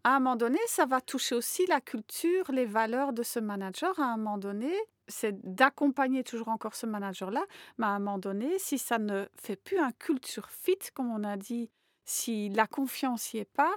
À 0.04 0.15
un 0.15 0.19
moment 0.19 0.36
donné, 0.36 0.60
ça 0.67 0.86
va 0.86 1.00
toucher 1.00 1.36
aussi 1.36 1.65
la 1.67 1.80
culture, 1.80 2.52
les 2.52 2.65
valeurs 2.65 3.13
de 3.13 3.24
ce 3.24 3.39
manager. 3.39 3.98
À 4.00 4.13
un 4.13 4.17
moment 4.17 4.38
donné, 4.38 4.74
c'est 5.08 5.36
d'accompagner 5.44 6.24
toujours 6.24 6.50
encore 6.50 6.76
ce 6.76 6.86
manager-là, 6.86 7.44
mais 7.78 7.86
à 7.86 7.89
un 7.89 8.00
moment 8.00 8.18
donné, 8.18 8.58
si 8.60 8.78
ça 8.78 9.00
ne 9.00 9.28
fait 9.36 9.56
plus 9.56 9.80
un 9.80 9.92
culture 9.92 10.50
fit, 10.50 10.78
comme 10.94 11.12
on 11.12 11.24
a 11.24 11.38
dit, 11.38 11.70
si 12.06 12.50
la 12.50 12.68
confiance 12.68 13.34
n'y 13.34 13.42
est 13.42 13.46
pas, 13.54 13.74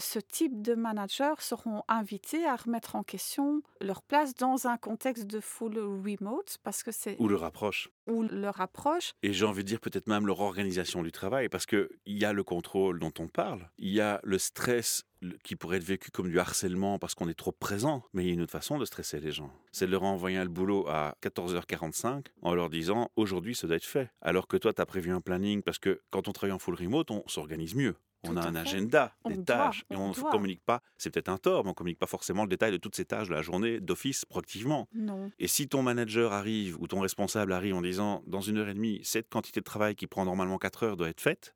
ce 0.00 0.18
type 0.18 0.62
de 0.62 0.74
managers 0.74 1.34
seront 1.38 1.82
invités 1.88 2.46
à 2.46 2.56
remettre 2.56 2.96
en 2.96 3.02
question 3.02 3.62
leur 3.80 4.02
place 4.02 4.34
dans 4.34 4.66
un 4.66 4.76
contexte 4.76 5.26
de 5.26 5.40
full 5.40 5.78
remote 5.78 6.58
parce 6.62 6.82
que 6.82 6.92
c'est 6.92 7.16
ou 7.18 7.28
leur 7.28 7.44
approche 7.44 7.90
ou 8.06 8.22
leur 8.22 8.60
approche 8.60 9.12
et 9.22 9.32
j'ai 9.32 9.44
envie 9.44 9.64
de 9.64 9.68
dire 9.68 9.80
peut-être 9.80 10.06
même 10.06 10.26
leur 10.26 10.40
organisation 10.40 11.02
du 11.02 11.12
travail 11.12 11.48
parce 11.48 11.66
que 11.66 11.90
il 12.06 12.18
y 12.18 12.24
a 12.24 12.32
le 12.32 12.44
contrôle 12.44 12.98
dont 12.98 13.12
on 13.18 13.28
parle, 13.28 13.68
il 13.78 13.92
y 13.92 14.00
a 14.00 14.20
le 14.22 14.38
stress 14.38 15.04
qui 15.42 15.56
pourrait 15.56 15.78
être 15.78 15.84
vécu 15.84 16.10
comme 16.10 16.30
du 16.30 16.38
harcèlement 16.38 16.98
parce 16.98 17.14
qu'on 17.14 17.28
est 17.28 17.34
trop 17.34 17.52
présent, 17.52 18.04
mais 18.12 18.24
il 18.24 18.28
y 18.28 18.30
a 18.30 18.34
une 18.34 18.42
autre 18.42 18.52
façon 18.52 18.78
de 18.78 18.84
stresser 18.84 19.18
les 19.20 19.32
gens. 19.32 19.50
C'est 19.72 19.86
de 19.86 19.90
leur 19.90 20.04
envoyer 20.04 20.38
le 20.38 20.48
boulot 20.48 20.86
à 20.88 21.16
14h45 21.22 22.26
en 22.42 22.54
leur 22.54 22.70
disant 22.70 23.10
aujourd'hui 23.16 23.54
ça 23.54 23.66
doit 23.66 23.76
être 23.76 23.84
fait. 23.84 24.10
Alors 24.22 24.46
que 24.46 24.56
toi, 24.56 24.72
tu 24.72 24.80
as 24.80 24.86
prévu 24.86 25.10
un 25.10 25.20
planning 25.20 25.62
parce 25.62 25.78
que 25.78 26.00
quand 26.10 26.28
on 26.28 26.32
travaille 26.32 26.54
en 26.54 26.58
full 26.58 26.74
remote, 26.74 27.10
on 27.10 27.24
s'organise 27.26 27.74
mieux. 27.74 27.96
On 28.24 28.32
Tout 28.32 28.38
a 28.38 28.46
un 28.46 28.52
fait. 28.52 28.58
agenda, 28.58 29.14
On 29.24 29.28
des 29.28 29.36
doit, 29.36 29.44
tâches, 29.44 29.84
et 29.90 29.96
on 29.96 30.08
ne 30.08 30.14
communique 30.14 30.64
pas, 30.64 30.82
c'est 30.96 31.10
peut-être 31.10 31.28
un 31.28 31.38
tort, 31.38 31.62
mais 31.62 31.68
on 31.68 31.70
ne 31.70 31.74
communique 31.76 32.00
pas 32.00 32.08
forcément 32.08 32.42
le 32.42 32.48
détail 32.48 32.72
de 32.72 32.76
toutes 32.76 32.96
ces 32.96 33.04
tâches 33.04 33.28
de 33.28 33.34
la 33.34 33.42
journée 33.42 33.78
d'office 33.78 34.24
proactivement. 34.24 34.88
Non. 34.92 35.30
Et 35.38 35.46
si 35.46 35.68
ton 35.68 35.82
manager 35.82 36.32
arrive 36.32 36.76
ou 36.80 36.88
ton 36.88 36.98
responsable 36.98 37.52
arrive 37.52 37.76
en 37.76 37.80
disant 37.82 38.24
dans 38.26 38.40
une 38.40 38.58
heure 38.58 38.68
et 38.68 38.74
demie, 38.74 39.00
cette 39.04 39.28
quantité 39.28 39.60
de 39.60 39.64
travail 39.64 39.94
qui 39.94 40.08
prend 40.08 40.24
normalement 40.24 40.58
4 40.58 40.82
heures 40.82 40.96
doit 40.96 41.08
être 41.08 41.20
faite, 41.20 41.54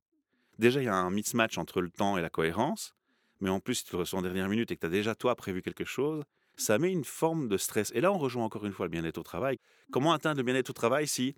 déjà 0.58 0.80
il 0.80 0.84
y 0.84 0.88
a 0.88 0.94
un 0.94 1.10
mismatch 1.10 1.58
entre 1.58 1.80
le 1.80 1.90
temps 1.90 2.16
et 2.16 2.22
la 2.22 2.30
cohérence, 2.30 2.94
mais 3.40 3.50
en 3.50 3.58
plus 3.58 3.74
si 3.74 3.84
tu 3.84 3.92
le 3.94 3.98
reçois 3.98 4.20
en 4.20 4.22
dernière 4.22 4.48
minute 4.48 4.70
et 4.70 4.76
que 4.76 4.80
tu 4.82 4.86
as 4.86 4.90
déjà 4.90 5.16
toi 5.16 5.34
prévu 5.34 5.62
quelque 5.62 5.84
chose, 5.84 6.22
ça 6.56 6.78
met 6.78 6.92
une 6.92 7.04
forme 7.04 7.48
de 7.48 7.56
stress. 7.56 7.90
Et 7.94 8.00
là 8.00 8.12
on 8.12 8.18
rejoint 8.18 8.44
encore 8.44 8.64
une 8.66 8.72
fois 8.72 8.86
le 8.86 8.90
bien-être 8.90 9.18
au 9.18 9.24
travail. 9.24 9.58
Comment 9.90 10.12
atteindre 10.12 10.36
le 10.36 10.44
bien-être 10.44 10.70
au 10.70 10.74
travail 10.74 11.08
si 11.08 11.34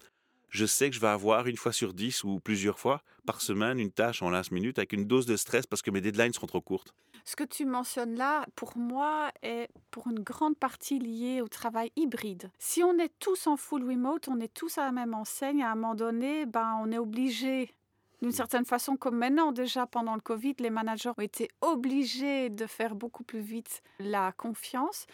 je 0.55 0.67
sais 0.67 0.89
que 0.89 0.95
je 0.95 1.01
vais 1.01 1.09
avoir 1.09 1.49
une 1.49 1.57
fois 1.57 1.73
sur 1.73 1.93
dix 1.93 2.23
ou 2.23 2.39
plusieurs 2.39 2.79
fois 2.79 3.03
par 3.27 3.41
semaine 3.41 3.81
une 3.81 3.91
tâche 3.91 4.23
en 4.23 4.31
last 4.31 4.53
minute 4.53 4.79
avec 4.79 4.93
une 4.93 5.05
dose 5.05 5.27
de 5.27 5.37
stress 5.37 5.67
parce 5.67 5.83
que 5.83 5.91
mes 5.91 6.01
deadlines 6.01 6.33
seront 6.33 6.47
trop 6.47 6.61
courtes 6.61 6.95
Ce 7.25 7.35
que 7.35 7.43
tu 7.43 7.67
mentionnes 7.67 8.15
là, 8.15 8.47
pour 8.55 8.79
moi, 8.79 9.33
est 9.43 9.69
pour 9.91 10.07
une 10.07 10.21
grande 10.21 10.57
partie 10.57 11.01
lié 11.01 11.41
au 11.41 11.49
travail 11.49 11.91
hybride. 11.97 12.53
Si 12.61 12.85
on 12.85 12.97
est 12.99 13.13
tous 13.19 13.49
en 13.49 13.57
full 13.57 13.83
remote, 13.83 14.29
on 14.29 14.39
est 14.39 14.55
tous 14.55 14.79
à 14.79 14.85
la 14.85 14.93
même 14.93 15.15
enseigne, 15.15 15.65
à 15.65 15.73
un 15.73 15.75
moment 15.75 15.97
donné, 15.97 16.47
ben, 16.47 16.79
on 16.81 16.93
est 16.93 16.99
obligé, 16.99 17.75
d'une 18.23 18.31
certaine 18.31 18.65
façon, 18.65 18.97
comme 18.97 19.19
maintenant 19.19 19.51
déjà 19.51 19.89
pendant 19.89 20.15
le 20.15 20.21
Covid, 20.21 20.55
les 20.61 20.71
managers 20.71 21.11
ont 21.17 21.23
été 21.23 21.49
obligés 21.63 22.49
de 22.49 22.67
faire 22.67 22.95
beaucoup 22.95 23.25
plus 23.25 23.41
vite 23.41 23.83
la 23.99 24.31
confiance. 24.31 25.09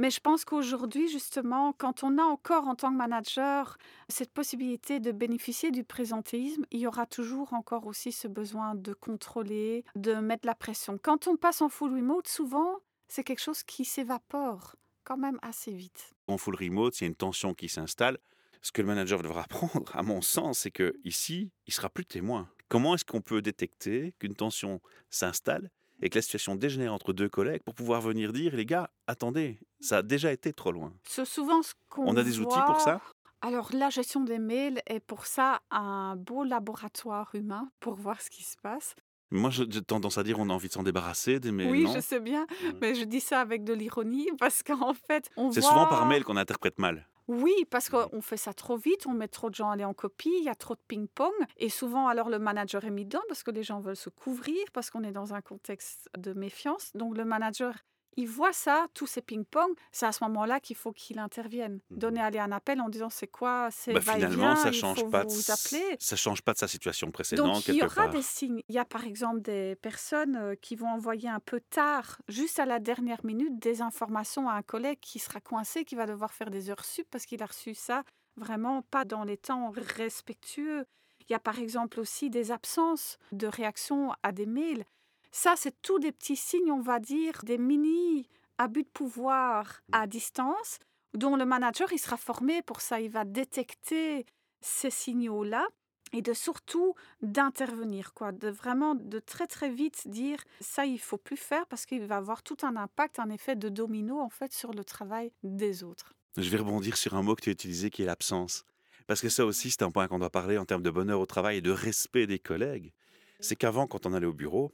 Mais 0.00 0.10
je 0.10 0.20
pense 0.20 0.46
qu'aujourd'hui, 0.46 1.10
justement, 1.10 1.74
quand 1.74 2.04
on 2.04 2.16
a 2.16 2.22
encore 2.22 2.66
en 2.66 2.74
tant 2.74 2.90
que 2.90 2.96
manager 2.96 3.76
cette 4.08 4.32
possibilité 4.32 4.98
de 4.98 5.12
bénéficier 5.12 5.70
du 5.70 5.84
présentéisme, 5.84 6.64
il 6.70 6.80
y 6.80 6.86
aura 6.86 7.04
toujours 7.04 7.52
encore 7.52 7.86
aussi 7.86 8.10
ce 8.10 8.26
besoin 8.26 8.74
de 8.74 8.94
contrôler, 8.94 9.84
de 9.96 10.14
mettre 10.14 10.46
la 10.46 10.54
pression. 10.54 10.96
Quand 10.96 11.26
on 11.26 11.36
passe 11.36 11.60
en 11.60 11.68
full 11.68 11.92
remote, 11.94 12.28
souvent, 12.28 12.78
c'est 13.08 13.24
quelque 13.24 13.42
chose 13.42 13.62
qui 13.62 13.84
s'évapore 13.84 14.74
quand 15.04 15.18
même 15.18 15.38
assez 15.42 15.72
vite. 15.72 16.14
en 16.28 16.38
full 16.38 16.56
remote, 16.56 16.98
il 16.98 17.04
y 17.04 17.04
a 17.04 17.08
une 17.08 17.14
tension 17.14 17.52
qui 17.52 17.68
s'installe. 17.68 18.16
Ce 18.62 18.72
que 18.72 18.80
le 18.80 18.88
manager 18.88 19.20
devra 19.20 19.42
apprendre, 19.44 19.94
à 19.94 20.02
mon 20.02 20.22
sens, 20.22 20.60
c'est 20.60 20.70
que 20.70 20.94
ici, 21.04 21.52
il 21.66 21.74
sera 21.74 21.90
plus 21.90 22.06
témoin. 22.06 22.48
Comment 22.70 22.94
est-ce 22.94 23.04
qu'on 23.04 23.20
peut 23.20 23.42
détecter 23.42 24.14
qu'une 24.18 24.34
tension 24.34 24.80
s'installe 25.10 25.70
et 26.02 26.08
que 26.10 26.18
la 26.18 26.22
situation 26.22 26.54
dégénère 26.54 26.92
entre 26.94 27.12
deux 27.12 27.28
collègues 27.28 27.62
pour 27.62 27.74
pouvoir 27.74 28.00
venir 28.00 28.32
dire 28.32 28.54
les 28.56 28.66
gars, 28.66 28.90
attendez, 29.06 29.58
ça 29.80 29.98
a 29.98 30.02
déjà 30.02 30.32
été 30.32 30.52
trop 30.52 30.72
loin. 30.72 30.92
C'est 31.04 31.24
souvent 31.24 31.62
ce 31.62 31.74
qu'on 31.88 32.06
On 32.06 32.16
a 32.16 32.22
des 32.22 32.38
outils 32.40 32.58
pour 32.66 32.80
ça? 32.80 33.00
Alors, 33.42 33.70
la 33.72 33.88
gestion 33.88 34.20
des 34.20 34.38
mails 34.38 34.82
est 34.86 35.00
pour 35.00 35.24
ça 35.26 35.60
un 35.70 36.14
beau 36.16 36.44
laboratoire 36.44 37.30
humain 37.34 37.70
pour 37.80 37.94
voir 37.94 38.20
ce 38.20 38.28
qui 38.30 38.42
se 38.42 38.56
passe. 38.62 38.94
Moi, 39.30 39.48
je- 39.50 39.62
j'ai 39.68 39.80
tendance 39.80 40.18
à 40.18 40.22
dire 40.24 40.38
on 40.40 40.50
a 40.50 40.52
envie 40.52 40.68
de 40.68 40.72
s'en 40.72 40.82
débarrasser, 40.82 41.38
des 41.40 41.52
mails, 41.52 41.70
oui, 41.70 41.84
non? 41.84 41.92
je 41.94 42.00
sais 42.00 42.18
bien, 42.20 42.46
Ouais. 42.64 42.72
mais 42.82 42.94
je 42.96 43.04
dis 43.04 43.20
ça 43.20 43.40
avec 43.40 43.62
de 43.64 43.72
l'ironie 43.72 44.28
parce 44.38 44.62
qu'en 44.62 44.92
fait, 44.92 45.30
on 45.36 45.52
C'est 45.52 45.60
voit... 45.60 45.70
souvent 45.70 45.86
par 45.86 46.04
mail 46.06 46.24
qu'on 46.24 46.36
interprète 46.36 46.78
mal. 46.78 47.06
Oui, 47.28 47.52
parce 47.70 47.88
qu'on 47.88 48.20
fait 48.22 48.36
ça 48.36 48.52
trop 48.52 48.76
vite, 48.76 49.06
on 49.06 49.12
met 49.14 49.28
trop 49.28 49.50
de 49.50 49.54
gens 49.54 49.70
à 49.70 49.74
aller 49.74 49.84
en 49.84 49.94
copie, 49.94 50.32
il 50.38 50.44
y 50.44 50.48
a 50.48 50.54
trop 50.54 50.74
de 50.74 50.80
ping-pong. 50.88 51.32
Et 51.58 51.68
souvent, 51.68 52.08
alors, 52.08 52.28
le 52.28 52.38
manager 52.38 52.84
est 52.84 52.90
mis 52.90 53.04
dedans 53.04 53.22
parce 53.28 53.42
que 53.42 53.50
les 53.50 53.62
gens 53.62 53.80
veulent 53.80 53.96
se 53.96 54.10
couvrir, 54.10 54.64
parce 54.72 54.90
qu'on 54.90 55.04
est 55.04 55.12
dans 55.12 55.32
un 55.34 55.40
contexte 55.40 56.08
de 56.18 56.32
méfiance. 56.32 56.90
Donc, 56.94 57.16
le 57.16 57.24
manager, 57.24 57.74
il 58.16 58.26
voit 58.28 58.52
ça, 58.52 58.86
tous 58.94 59.06
ces 59.06 59.22
ping-pong. 59.22 59.70
C'est 59.92 60.06
à 60.06 60.12
ce 60.12 60.22
moment-là 60.24 60.60
qu'il 60.60 60.76
faut 60.76 60.92
qu'il 60.92 61.18
intervienne. 61.18 61.80
Mhm. 61.90 61.98
Donner 61.98 62.20
aller 62.20 62.38
un 62.38 62.52
appel 62.52 62.80
en 62.80 62.88
disant 62.88 63.08
c'est 63.10 63.26
quoi, 63.28 63.68
c'est 63.70 63.92
Bah, 63.92 64.00
finalement, 64.00 64.56
ça 64.56 64.72
change 64.72 65.08
pas. 65.10 65.24
de 65.24 65.30
vous 65.32 65.38
s- 65.40 65.50
appeler. 65.50 65.96
Ça 66.00 66.16
change 66.16 66.42
pas 66.42 66.52
de 66.52 66.58
sa 66.58 66.68
situation 66.68 67.10
précédente 67.10 67.46
Donc, 67.46 67.68
il 67.68 67.74
y 67.76 67.82
aura 67.82 67.94
part. 67.94 68.10
des 68.10 68.22
signes. 68.22 68.62
Il 68.68 68.74
y 68.74 68.78
a 68.78 68.84
par 68.84 69.04
exemple 69.04 69.40
des 69.42 69.76
personnes 69.76 70.36
euh, 70.36 70.54
qui 70.54 70.76
vont 70.76 70.88
envoyer 70.88 71.28
un 71.28 71.40
peu 71.40 71.60
tard, 71.60 72.20
juste 72.28 72.58
à 72.58 72.66
la 72.66 72.78
dernière 72.80 73.24
minute, 73.24 73.58
des 73.58 73.80
informations 73.82 74.48
à 74.48 74.54
un 74.54 74.62
collègue 74.62 74.98
qui 75.00 75.18
sera 75.18 75.40
coincé, 75.40 75.84
qui 75.84 75.94
va 75.94 76.06
devoir 76.06 76.32
faire 76.32 76.50
des 76.50 76.68
heures 76.70 76.84
sup 76.84 77.06
parce 77.10 77.26
qu'il 77.26 77.42
a 77.42 77.46
reçu 77.46 77.74
ça 77.74 78.02
vraiment 78.36 78.82
pas 78.82 79.04
dans 79.04 79.24
les 79.24 79.36
temps 79.36 79.70
respectueux. 79.70 80.84
Il 81.28 81.32
y 81.32 81.34
a 81.34 81.38
par 81.38 81.58
exemple 81.58 82.00
aussi 82.00 82.30
des 82.30 82.50
absences 82.50 83.18
de 83.32 83.46
réaction 83.46 84.12
à 84.22 84.32
des 84.32 84.46
mails. 84.46 84.84
Ça, 85.32 85.54
c'est 85.56 85.80
tous 85.82 85.98
des 85.98 86.12
petits 86.12 86.36
signes, 86.36 86.72
on 86.72 86.80
va 86.80 86.98
dire, 86.98 87.40
des 87.44 87.58
mini 87.58 88.28
abus 88.58 88.82
de 88.82 88.88
pouvoir 88.88 89.82
à 89.92 90.06
distance, 90.06 90.78
dont 91.14 91.36
le 91.36 91.44
manager, 91.44 91.92
il 91.92 91.98
sera 91.98 92.16
formé 92.16 92.62
pour 92.62 92.80
ça. 92.80 93.00
Il 93.00 93.10
va 93.10 93.24
détecter 93.24 94.26
ces 94.60 94.90
signaux-là 94.90 95.66
et 96.12 96.22
de 96.22 96.32
surtout 96.32 96.94
d'intervenir, 97.22 98.12
quoi, 98.14 98.32
de 98.32 98.48
vraiment 98.48 98.94
de 98.94 99.18
très 99.20 99.46
très 99.46 99.70
vite 99.70 100.08
dire 100.08 100.42
ça 100.60 100.84
il 100.84 100.98
faut 100.98 101.16
plus 101.16 101.36
faire 101.36 101.66
parce 101.66 101.86
qu'il 101.86 102.04
va 102.04 102.16
avoir 102.16 102.42
tout 102.42 102.56
un 102.62 102.76
impact, 102.76 103.18
un 103.18 103.30
effet 103.30 103.54
de 103.54 103.68
domino 103.68 104.18
en 104.18 104.28
fait 104.28 104.52
sur 104.52 104.72
le 104.72 104.84
travail 104.84 105.32
des 105.44 105.84
autres. 105.84 106.12
Je 106.36 106.48
vais 106.48 106.58
rebondir 106.58 106.96
sur 106.96 107.14
un 107.14 107.22
mot 107.22 107.34
que 107.34 107.42
tu 107.42 107.50
as 107.50 107.52
utilisé 107.52 107.90
qui 107.90 108.02
est 108.02 108.06
l'absence. 108.06 108.64
Parce 109.06 109.20
que 109.20 109.28
ça 109.28 109.44
aussi, 109.44 109.70
c'est 109.70 109.82
un 109.82 109.90
point 109.90 110.06
qu'on 110.06 110.20
doit 110.20 110.30
parler 110.30 110.58
en 110.58 110.64
termes 110.64 110.82
de 110.82 110.90
bonheur 110.90 111.20
au 111.20 111.26
travail 111.26 111.56
et 111.56 111.60
de 111.60 111.72
respect 111.72 112.26
des 112.28 112.38
collègues. 112.38 112.92
C'est 113.40 113.56
qu'avant, 113.56 113.86
quand 113.86 114.06
on 114.06 114.12
allait 114.12 114.26
au 114.26 114.32
bureau, 114.32 114.72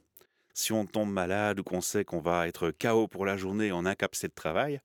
si 0.57 0.73
on 0.73 0.87
tombe 0.87 1.11
malade 1.11 1.59
ou 1.59 1.63
qu'on 1.63 1.81
sait 1.81 2.03
qu'on 2.03 2.19
va 2.19 2.47
être 2.47 2.71
KO 2.71 3.07
pour 3.07 3.27
la 3.27 3.37
journée 3.37 3.71
en 3.71 3.85
incapacité 3.85 4.27
de 4.27 4.33
travail, 4.33 4.81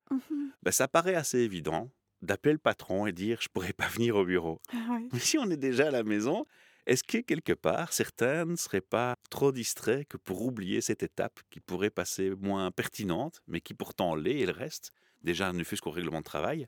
ben, 0.62 0.70
ça 0.70 0.86
paraît 0.86 1.14
assez 1.14 1.38
évident 1.38 1.90
d'appeler 2.20 2.52
le 2.52 2.58
patron 2.58 3.06
et 3.06 3.12
dire 3.12 3.40
je 3.40 3.48
pourrais 3.48 3.72
pas 3.72 3.88
venir 3.88 4.16
au 4.16 4.24
bureau. 4.26 4.60
Ah. 4.74 4.98
Mais 5.12 5.18
si 5.18 5.38
on 5.38 5.50
est 5.50 5.56
déjà 5.56 5.88
à 5.88 5.90
la 5.90 6.02
maison, 6.02 6.44
est-ce 6.86 7.02
que 7.02 7.18
quelque 7.18 7.54
part, 7.54 7.94
certains 7.94 8.44
ne 8.44 8.56
seraient 8.56 8.82
pas 8.82 9.16
trop 9.30 9.50
distraits 9.50 10.06
que 10.08 10.18
pour 10.18 10.42
oublier 10.42 10.82
cette 10.82 11.02
étape 11.02 11.40
qui 11.48 11.60
pourrait 11.60 11.90
passer 11.90 12.34
moins 12.38 12.70
pertinente, 12.70 13.40
mais 13.46 13.62
qui 13.62 13.72
pourtant 13.72 14.14
l'est 14.14 14.40
et 14.40 14.46
le 14.46 14.52
reste, 14.52 14.92
déjà 15.22 15.54
ne 15.54 15.64
fût-ce 15.64 15.80
qu'au 15.80 15.90
règlement 15.90 16.18
de 16.18 16.24
travail, 16.24 16.66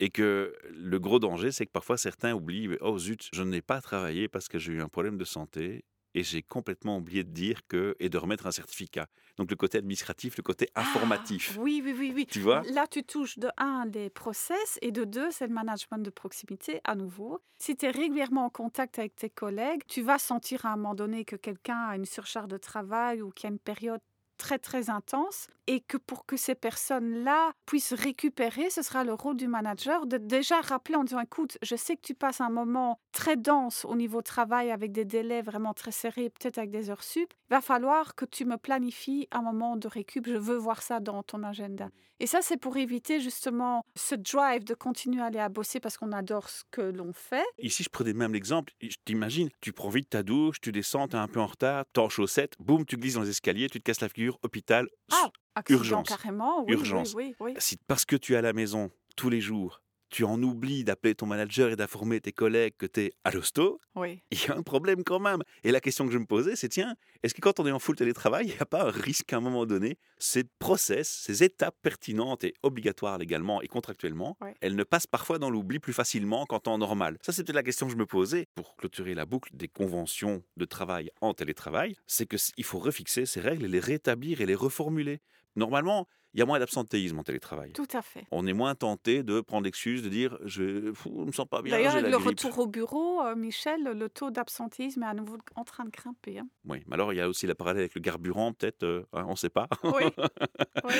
et 0.00 0.08
que 0.08 0.56
le 0.70 0.98
gros 0.98 1.18
danger, 1.18 1.52
c'est 1.52 1.66
que 1.66 1.72
parfois 1.72 1.98
certains 1.98 2.32
oublient, 2.32 2.70
oh 2.80 2.98
zut, 2.98 3.28
je 3.34 3.42
n'ai 3.42 3.60
pas 3.60 3.82
travaillé 3.82 4.28
parce 4.28 4.48
que 4.48 4.58
j'ai 4.58 4.72
eu 4.72 4.80
un 4.80 4.88
problème 4.88 5.18
de 5.18 5.24
santé, 5.24 5.84
et 6.16 6.22
j'ai 6.22 6.42
complètement 6.42 6.96
oublié 6.96 7.24
de 7.24 7.30
dire 7.30 7.60
que, 7.68 7.94
et 8.00 8.08
de 8.08 8.16
remettre 8.16 8.46
un 8.46 8.50
certificat. 8.50 9.06
Donc 9.36 9.50
le 9.50 9.56
côté 9.56 9.76
administratif, 9.76 10.38
le 10.38 10.42
côté 10.42 10.70
informatif. 10.74 11.52
Ah, 11.54 11.60
oui, 11.60 11.82
oui, 11.84 11.94
oui, 11.96 12.12
oui. 12.14 12.26
Tu 12.26 12.40
vois? 12.40 12.62
Là, 12.72 12.86
tu 12.86 13.04
touches 13.04 13.38
de 13.38 13.50
un 13.58 13.84
les 13.84 14.08
process 14.08 14.78
et 14.80 14.92
de 14.92 15.04
deux, 15.04 15.30
c'est 15.30 15.46
le 15.46 15.52
management 15.52 15.98
de 15.98 16.08
proximité 16.08 16.80
à 16.84 16.94
nouveau. 16.94 17.40
Si 17.58 17.76
tu 17.76 17.84
es 17.84 17.90
régulièrement 17.90 18.46
en 18.46 18.50
contact 18.50 18.98
avec 18.98 19.14
tes 19.14 19.28
collègues, 19.28 19.82
tu 19.86 20.00
vas 20.00 20.18
sentir 20.18 20.64
à 20.64 20.72
un 20.72 20.76
moment 20.76 20.94
donné 20.94 21.26
que 21.26 21.36
quelqu'un 21.36 21.84
a 21.88 21.96
une 21.96 22.06
surcharge 22.06 22.48
de 22.48 22.56
travail 22.56 23.20
ou 23.20 23.30
qu'il 23.30 23.50
y 23.50 23.50
a 23.50 23.52
une 23.52 23.58
période 23.58 24.00
très 24.36 24.58
très 24.58 24.90
intense 24.90 25.48
et 25.66 25.80
que 25.80 25.96
pour 25.96 26.26
que 26.26 26.36
ces 26.36 26.54
personnes-là 26.54 27.52
puissent 27.66 27.92
récupérer, 27.92 28.70
ce 28.70 28.82
sera 28.82 29.04
le 29.04 29.14
rôle 29.14 29.36
du 29.36 29.48
manager 29.48 30.06
de 30.06 30.16
déjà 30.16 30.60
rappeler 30.60 30.96
en 30.96 31.04
disant 31.04 31.20
écoute, 31.20 31.58
je 31.62 31.76
sais 31.76 31.96
que 31.96 32.02
tu 32.02 32.14
passes 32.14 32.40
un 32.40 32.50
moment 32.50 33.00
très 33.12 33.36
dense 33.36 33.84
au 33.84 33.96
niveau 33.96 34.22
travail 34.22 34.70
avec 34.70 34.92
des 34.92 35.04
délais 35.04 35.42
vraiment 35.42 35.74
très 35.74 35.90
serrés, 35.90 36.30
peut-être 36.30 36.58
avec 36.58 36.70
des 36.70 36.90
heures 36.90 37.02
sup, 37.02 37.32
il 37.50 37.54
va 37.54 37.60
falloir 37.60 38.14
que 38.14 38.24
tu 38.24 38.44
me 38.44 38.56
planifies 38.56 39.28
un 39.30 39.42
moment 39.42 39.76
de 39.76 39.88
récup, 39.88 40.26
je 40.26 40.36
veux 40.36 40.56
voir 40.56 40.82
ça 40.82 41.00
dans 41.00 41.22
ton 41.22 41.42
agenda. 41.42 41.88
Et 42.18 42.26
ça, 42.26 42.40
c'est 42.40 42.56
pour 42.56 42.78
éviter 42.78 43.20
justement 43.20 43.84
ce 43.94 44.14
drive 44.14 44.64
de 44.64 44.72
continuer 44.72 45.20
à 45.20 45.26
aller 45.26 45.38
à 45.38 45.50
bosser 45.50 45.80
parce 45.80 45.98
qu'on 45.98 46.12
adore 46.12 46.48
ce 46.48 46.62
que 46.70 46.80
l'on 46.80 47.12
fait. 47.12 47.44
Ici, 47.58 47.82
je 47.82 47.90
prenais 47.90 48.14
même 48.14 48.32
l'exemple. 48.32 48.72
Je 48.80 48.96
t'imagine, 49.04 49.50
tu 49.60 49.74
prends 49.74 49.90
vite 49.90 50.08
ta 50.08 50.22
douche, 50.22 50.58
tu 50.62 50.72
descends, 50.72 51.08
t'es 51.08 51.16
un 51.16 51.28
peu 51.28 51.40
en 51.40 51.46
retard, 51.46 51.84
t'es 51.92 52.00
en 52.00 52.08
chaussettes, 52.08 52.54
boum, 52.58 52.86
tu 52.86 52.96
glisses 52.96 53.14
dans 53.14 53.22
les 53.22 53.28
escaliers, 53.28 53.68
tu 53.68 53.80
te 53.80 53.84
casses 53.84 54.00
la 54.00 54.08
figure, 54.08 54.25
hôpital. 54.42 54.88
Ah, 55.12 55.30
accident 55.54 55.78
Urgence. 55.78 56.08
carrément, 56.08 56.64
oui, 56.64 56.72
Urgence. 56.74 57.14
oui, 57.14 57.34
oui, 57.40 57.54
parce 57.86 58.04
que 58.04 58.16
tu 58.16 58.34
es 58.34 58.36
à 58.36 58.42
la 58.42 58.52
maison 58.52 58.90
tous 59.16 59.30
les 59.30 59.40
jours, 59.40 59.82
tu 60.08 60.24
en 60.24 60.42
oublies 60.42 60.84
d'appeler 60.84 61.14
ton 61.14 61.26
manager 61.26 61.70
et 61.70 61.76
d'informer 61.76 62.20
tes 62.20 62.32
collègues 62.32 62.74
que 62.78 62.86
tu 62.86 63.00
es 63.00 63.12
à 63.24 63.30
l'hosto, 63.30 63.80
oui. 63.94 64.22
il 64.30 64.38
y 64.42 64.46
a 64.48 64.56
un 64.56 64.62
problème 64.62 65.04
quand 65.04 65.20
même. 65.20 65.42
Et 65.64 65.72
la 65.72 65.80
question 65.80 66.06
que 66.06 66.12
je 66.12 66.18
me 66.18 66.26
posais, 66.26 66.56
c'est 66.56 66.68
tiens, 66.68 66.96
est-ce 67.22 67.34
que 67.34 67.40
quand 67.40 67.60
on 67.60 67.66
est 67.66 67.72
en 67.72 67.78
full 67.78 67.96
télétravail, 67.96 68.46
il 68.46 68.54
n'y 68.54 68.60
a 68.60 68.66
pas 68.66 68.84
un 68.84 68.90
risque 68.90 69.32
à 69.32 69.36
un 69.36 69.40
moment 69.40 69.66
donné, 69.66 69.98
ces 70.18 70.44
process, 70.58 71.08
ces 71.08 71.42
étapes 71.42 71.76
pertinentes 71.82 72.44
et 72.44 72.54
obligatoires 72.62 73.18
légalement 73.18 73.62
et 73.62 73.68
contractuellement, 73.68 74.36
elles 74.60 74.76
ne 74.76 74.84
passent 74.84 75.06
parfois 75.06 75.38
dans 75.38 75.50
l'oubli 75.50 75.78
plus 75.78 75.92
facilement 75.92 76.46
qu'en 76.46 76.60
temps 76.60 76.78
normal? 76.78 77.18
Ça, 77.22 77.32
c'était 77.32 77.52
la 77.52 77.62
question 77.62 77.86
que 77.86 77.92
je 77.92 77.98
me 77.98 78.06
posais 78.06 78.46
pour 78.54 78.76
clôturer 78.76 79.14
la 79.14 79.26
boucle 79.26 79.50
des 79.54 79.68
conventions 79.68 80.42
de 80.56 80.64
travail 80.64 81.10
en 81.20 81.34
télétravail. 81.34 81.96
C'est 82.06 82.26
qu'il 82.26 82.64
faut 82.64 82.78
refixer 82.78 83.26
ces 83.26 83.40
règles 83.40 83.64
et 83.64 83.68
les 83.68 83.80
rétablir 83.80 84.40
et 84.40 84.46
les 84.46 84.54
reformuler. 84.54 85.20
Normalement, 85.56 86.06
il 86.34 86.40
y 86.40 86.42
a 86.42 86.46
moins 86.46 86.58
d'absentéisme 86.58 87.18
en 87.18 87.22
télétravail. 87.22 87.72
Tout 87.72 87.88
à 87.94 88.02
fait. 88.02 88.26
On 88.30 88.46
est 88.46 88.52
moins 88.52 88.74
tenté 88.74 89.22
de 89.22 89.40
prendre 89.40 89.64
l'excuse 89.64 90.02
de 90.02 90.10
dire 90.10 90.38
je 90.44 90.62
ne 90.62 91.24
me 91.24 91.32
sens 91.32 91.46
pas 91.48 91.62
bien. 91.62 91.74
D'ailleurs, 91.74 91.94
avec 91.96 92.04
le 92.12 92.18
grippe. 92.18 92.40
retour 92.40 92.58
au 92.58 92.66
bureau, 92.66 93.22
euh, 93.22 93.34
Michel, 93.34 93.82
le 93.84 94.08
taux 94.10 94.30
d'absentéisme 94.30 95.02
est 95.02 95.06
à 95.06 95.14
nouveau 95.14 95.38
en 95.54 95.64
train 95.64 95.86
de 95.86 95.90
grimper. 95.90 96.38
hein. 96.40 96.48
Oui, 96.66 96.82
mais 96.86 96.94
alors 96.94 97.14
il 97.14 97.16
y 97.16 97.20
a 97.22 97.28
aussi 97.28 97.46
la 97.46 97.54
parallèle 97.54 97.80
avec 97.80 97.94
le 97.94 98.02
carburant, 98.02 98.52
peut-être, 98.52 98.82
euh, 98.82 99.06
hein, 99.14 99.24
on 99.26 99.30
ne 99.30 99.36
sait 99.36 99.48
pas. 99.48 99.66
Oui. 99.82 100.04
oui. 100.84 100.94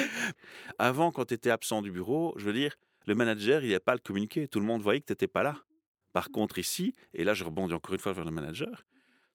Avant, 0.79 1.12
quand 1.12 1.27
tu 1.27 1.35
étais 1.35 1.51
absent 1.51 1.83
du 1.83 1.90
bureau, 1.90 2.33
je 2.38 2.47
veux 2.47 2.55
dire, 2.55 2.75
le 3.07 3.14
manager, 3.14 3.62
il 3.62 3.69
n'y 3.69 3.75
a 3.75 3.81
pas 3.81 3.92
à 3.92 3.97
le 3.97 4.01
communiquer. 4.01 4.49
Tout 4.49 4.59
le 4.61 4.66
monde 4.66 4.81
voyait 4.81 5.01
que 5.01 5.07
tu 5.07 5.12
n'étais 5.12 5.29
pas 5.29 5.42
là. 5.42 5.57
Par 6.14 6.31
contre, 6.31 6.59
ici, 6.59 6.95
et 7.12 7.25
là 7.25 7.35
je 7.35 7.45
rebondis 7.45 7.75
encore 7.75 7.92
une 7.92 8.01
fois 8.01 8.14
vers 8.14 8.25
le 8.25 8.31
manager, 8.31 8.87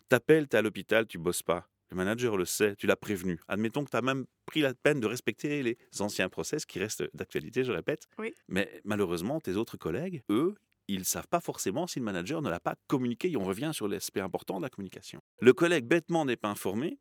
t'appelles, 0.10 0.47
tu 0.49 0.55
es 0.55 0.60
à 0.60 0.62
l'hôpital, 0.63 1.05
tu 1.05 1.19
bosses 1.19 1.43
pas. 1.43 1.67
Le 1.91 1.97
manager 1.97 2.38
le 2.38 2.45
sait, 2.45 2.75
tu 2.77 2.88
l'as 2.88 2.95
prévenu. 2.95 3.38
Admettons 3.49 3.84
que 3.84 3.89
tu 3.89 3.97
as 3.97 4.01
même 4.01 4.25
pris 4.45 4.62
la 4.62 4.73
peine 4.73 5.01
de 5.01 5.08
respecter 5.08 5.62
les 5.62 5.77
anciens 5.99 6.30
process 6.30 6.65
qui 6.65 6.80
restent 6.80 7.04
d'actualité, 7.13 7.65
je 7.65 7.71
répète. 7.73 8.08
Oui. 8.17 8.34
Mais 8.47 8.82
malheureusement, 8.86 9.41
tes 9.41 9.56
autres 9.58 9.77
collègues, 9.77 10.23
eux, 10.30 10.56
ils 10.88 10.99
ne 10.99 11.04
savent 11.04 11.27
pas 11.27 11.41
forcément 11.41 11.88
si 11.88 11.99
le 11.99 12.06
manager 12.06 12.41
ne 12.41 12.49
l'a 12.49 12.62
pas 12.62 12.75
communiqué. 12.88 13.30
Et 13.32 13.38
on 13.38 13.43
revient 13.43 13.71
sur 13.73 13.89
l'aspect 13.89 14.21
important 14.21 14.58
de 14.58 14.63
la 14.63 14.69
communication. 14.69 15.19
Le 15.41 15.51
collègue 15.51 15.86
bêtement 15.86 16.23
n'est 16.23 16.38
pas 16.38 16.47
informé, 16.47 16.97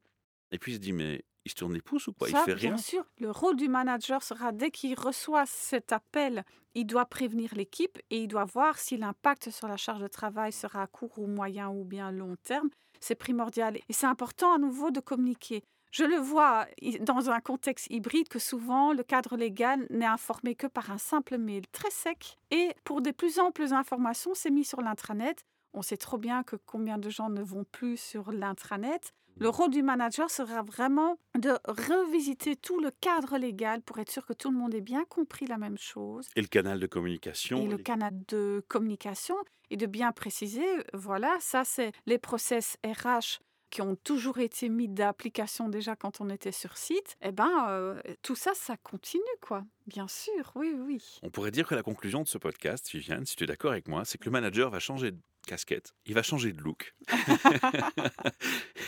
et 0.51 0.59
puis 0.59 0.73
il 0.73 0.75
se 0.75 0.81
dit, 0.81 0.93
mais 0.93 1.25
il 1.45 1.51
se 1.51 1.55
tourne 1.55 1.73
les 1.73 1.81
pouces 1.81 2.09
ou 2.09 2.13
quoi? 2.13 2.29
Ça, 2.29 2.43
Il 2.43 2.45
fait 2.45 2.55
rien. 2.55 2.75
Bien 2.75 2.83
sûr, 2.83 3.05
le 3.19 3.31
rôle 3.31 3.57
du 3.57 3.69
manager 3.69 4.23
sera 4.23 4.51
dès 4.53 4.71
qu'il 4.71 4.99
reçoit 4.99 5.47
cet 5.47 5.93
appel, 5.93 6.45
il 6.75 6.85
doit 6.85 7.07
prévenir 7.07 7.55
l'équipe 7.55 7.99
et 8.11 8.19
il 8.19 8.29
doit 8.29 8.45
voir 8.45 8.79
si 8.79 8.97
l'impact 8.97 9.51
sur 9.51 9.69
la 9.69 9.77
charge 9.77 10.03
de 10.03 10.09
travail 10.09 10.53
sera 10.53 10.83
à 10.83 10.87
court 10.87 11.19
ou 11.19 11.27
moyen 11.27 11.69
ou 11.71 11.85
bien 11.85 12.11
long 12.11 12.37
terme. 12.43 12.71
C'est 13.01 13.15
primordial 13.15 13.77
et 13.77 13.93
c'est 13.93 14.07
important 14.07 14.55
à 14.55 14.59
nouveau 14.59 14.91
de 14.91 15.01
communiquer. 15.01 15.63
Je 15.91 16.05
le 16.05 16.17
vois 16.17 16.67
dans 17.01 17.31
un 17.31 17.41
contexte 17.41 17.89
hybride 17.91 18.29
que 18.29 18.39
souvent 18.39 18.93
le 18.93 19.03
cadre 19.03 19.37
légal 19.37 19.87
n'est 19.91 20.07
informé 20.07 20.55
que 20.55 20.69
par 20.69 20.91
un 20.91 20.99
simple 20.99 21.37
mail 21.37 21.67
très 21.73 21.91
sec 21.91 22.39
et 22.53 22.73
pour 22.85 23.01
des 23.01 23.13
plus 23.13 23.41
amples 23.41 23.73
informations, 23.73 24.33
c'est 24.35 24.51
mis 24.51 24.65
sur 24.65 24.81
l'intranet. 24.83 25.45
On 25.73 25.83
sait 25.83 25.97
trop 25.97 26.19
bien 26.19 26.45
que 26.45 26.57
combien 26.57 26.99
de 26.99 27.11
gens 27.11 27.29
ne 27.29 27.43
vont 27.43 27.65
plus 27.65 27.97
sur 27.97 28.31
l'intranet. 28.31 29.13
Le 29.41 29.49
rôle 29.49 29.71
du 29.71 29.83
manager 29.83 30.31
sera 30.31 30.61
vraiment 30.63 31.19
de 31.39 31.53
revisiter 31.67 32.57
tout 32.57 32.79
le 32.79 32.91
cadre 33.01 33.39
légal 33.39 33.81
pour 33.81 33.99
être 33.99 34.11
sûr 34.11 34.27
que 34.27 34.35
tout 34.35 34.51
le 34.51 34.59
monde 34.59 34.75
ait 34.75 34.83
bien 34.83 35.07
compris 35.09 35.47
la 35.47 35.57
même 35.57 35.79
chose 35.79 36.29
Et 36.37 36.43
le 36.43 36.47
canal 36.47 36.79
de 36.79 36.87
communication. 36.87 37.57
et 37.57 37.67
le 37.67 37.79
canal 37.79 38.13
de 38.29 38.63
communication 38.69 39.37
et 39.71 39.79
de 39.79 39.87
bien 39.87 40.13
préciser, 40.13 40.67
voilà, 40.93 41.39
ça 41.41 41.65
c'est 41.65 41.93
les 42.05 42.19
process 42.19 42.77
RH 42.85 43.41
qui 43.71 43.83
ont 43.83 43.97
toujours 43.97 44.39
été 44.39 44.69
mis 44.69 44.89
d'application 44.89 45.69
déjà 45.69 45.97
quand 45.97 46.21
on 46.21 46.29
était 46.29 46.53
sur 46.53 46.77
site. 46.77 47.17
Eh 47.23 47.33
ben, 47.33 47.67
euh, 47.69 48.01
tout 48.23 48.35
ça, 48.37 48.53
ça 48.55 48.77
continue 48.77 49.23
quoi. 49.41 49.65
Bien 49.87 50.09
sûr, 50.09 50.53
oui, 50.55 50.75
oui. 50.77 51.19
On 51.23 51.31
pourrait 51.31 51.51
dire 51.51 51.67
que 51.67 51.75
la 51.75 51.83
conclusion 51.83 52.23
de 52.23 52.29
ce 52.29 52.39
podcast, 52.39 52.91
Viviane, 52.91 53.25
si 53.27 53.37
tu 53.37 53.45
es 53.45 53.47
d'accord 53.47 53.73
avec 53.73 53.89
moi, 53.89 54.05
c'est 54.05 54.19
que 54.19 54.25
le 54.25 54.31
manager 54.31 54.71
va 54.71 54.79
changer 54.79 55.13
de 55.13 55.19
casquette, 55.47 55.95
il 56.07 56.15
va 56.15 56.23
changer 56.23 56.53
de 56.53 56.61
look. 56.61 56.95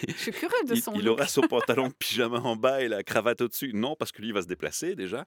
Je 0.06 0.12
suis 0.14 0.32
curieux 0.32 0.64
de 0.66 0.74
il, 0.74 0.82
son 0.82 0.92
il 0.94 1.04
look. 1.04 1.18
aura 1.18 1.26
son 1.26 1.42
pantalon 1.42 1.88
de 1.88 1.94
pyjama 1.94 2.38
en 2.38 2.56
bas 2.56 2.82
et 2.82 2.88
la 2.88 3.02
cravate 3.02 3.40
au-dessus. 3.40 3.72
Non, 3.72 3.96
parce 3.96 4.12
que 4.12 4.20
lui 4.20 4.28
il 4.28 4.34
va 4.34 4.42
se 4.42 4.46
déplacer 4.48 4.94
déjà. 4.94 5.26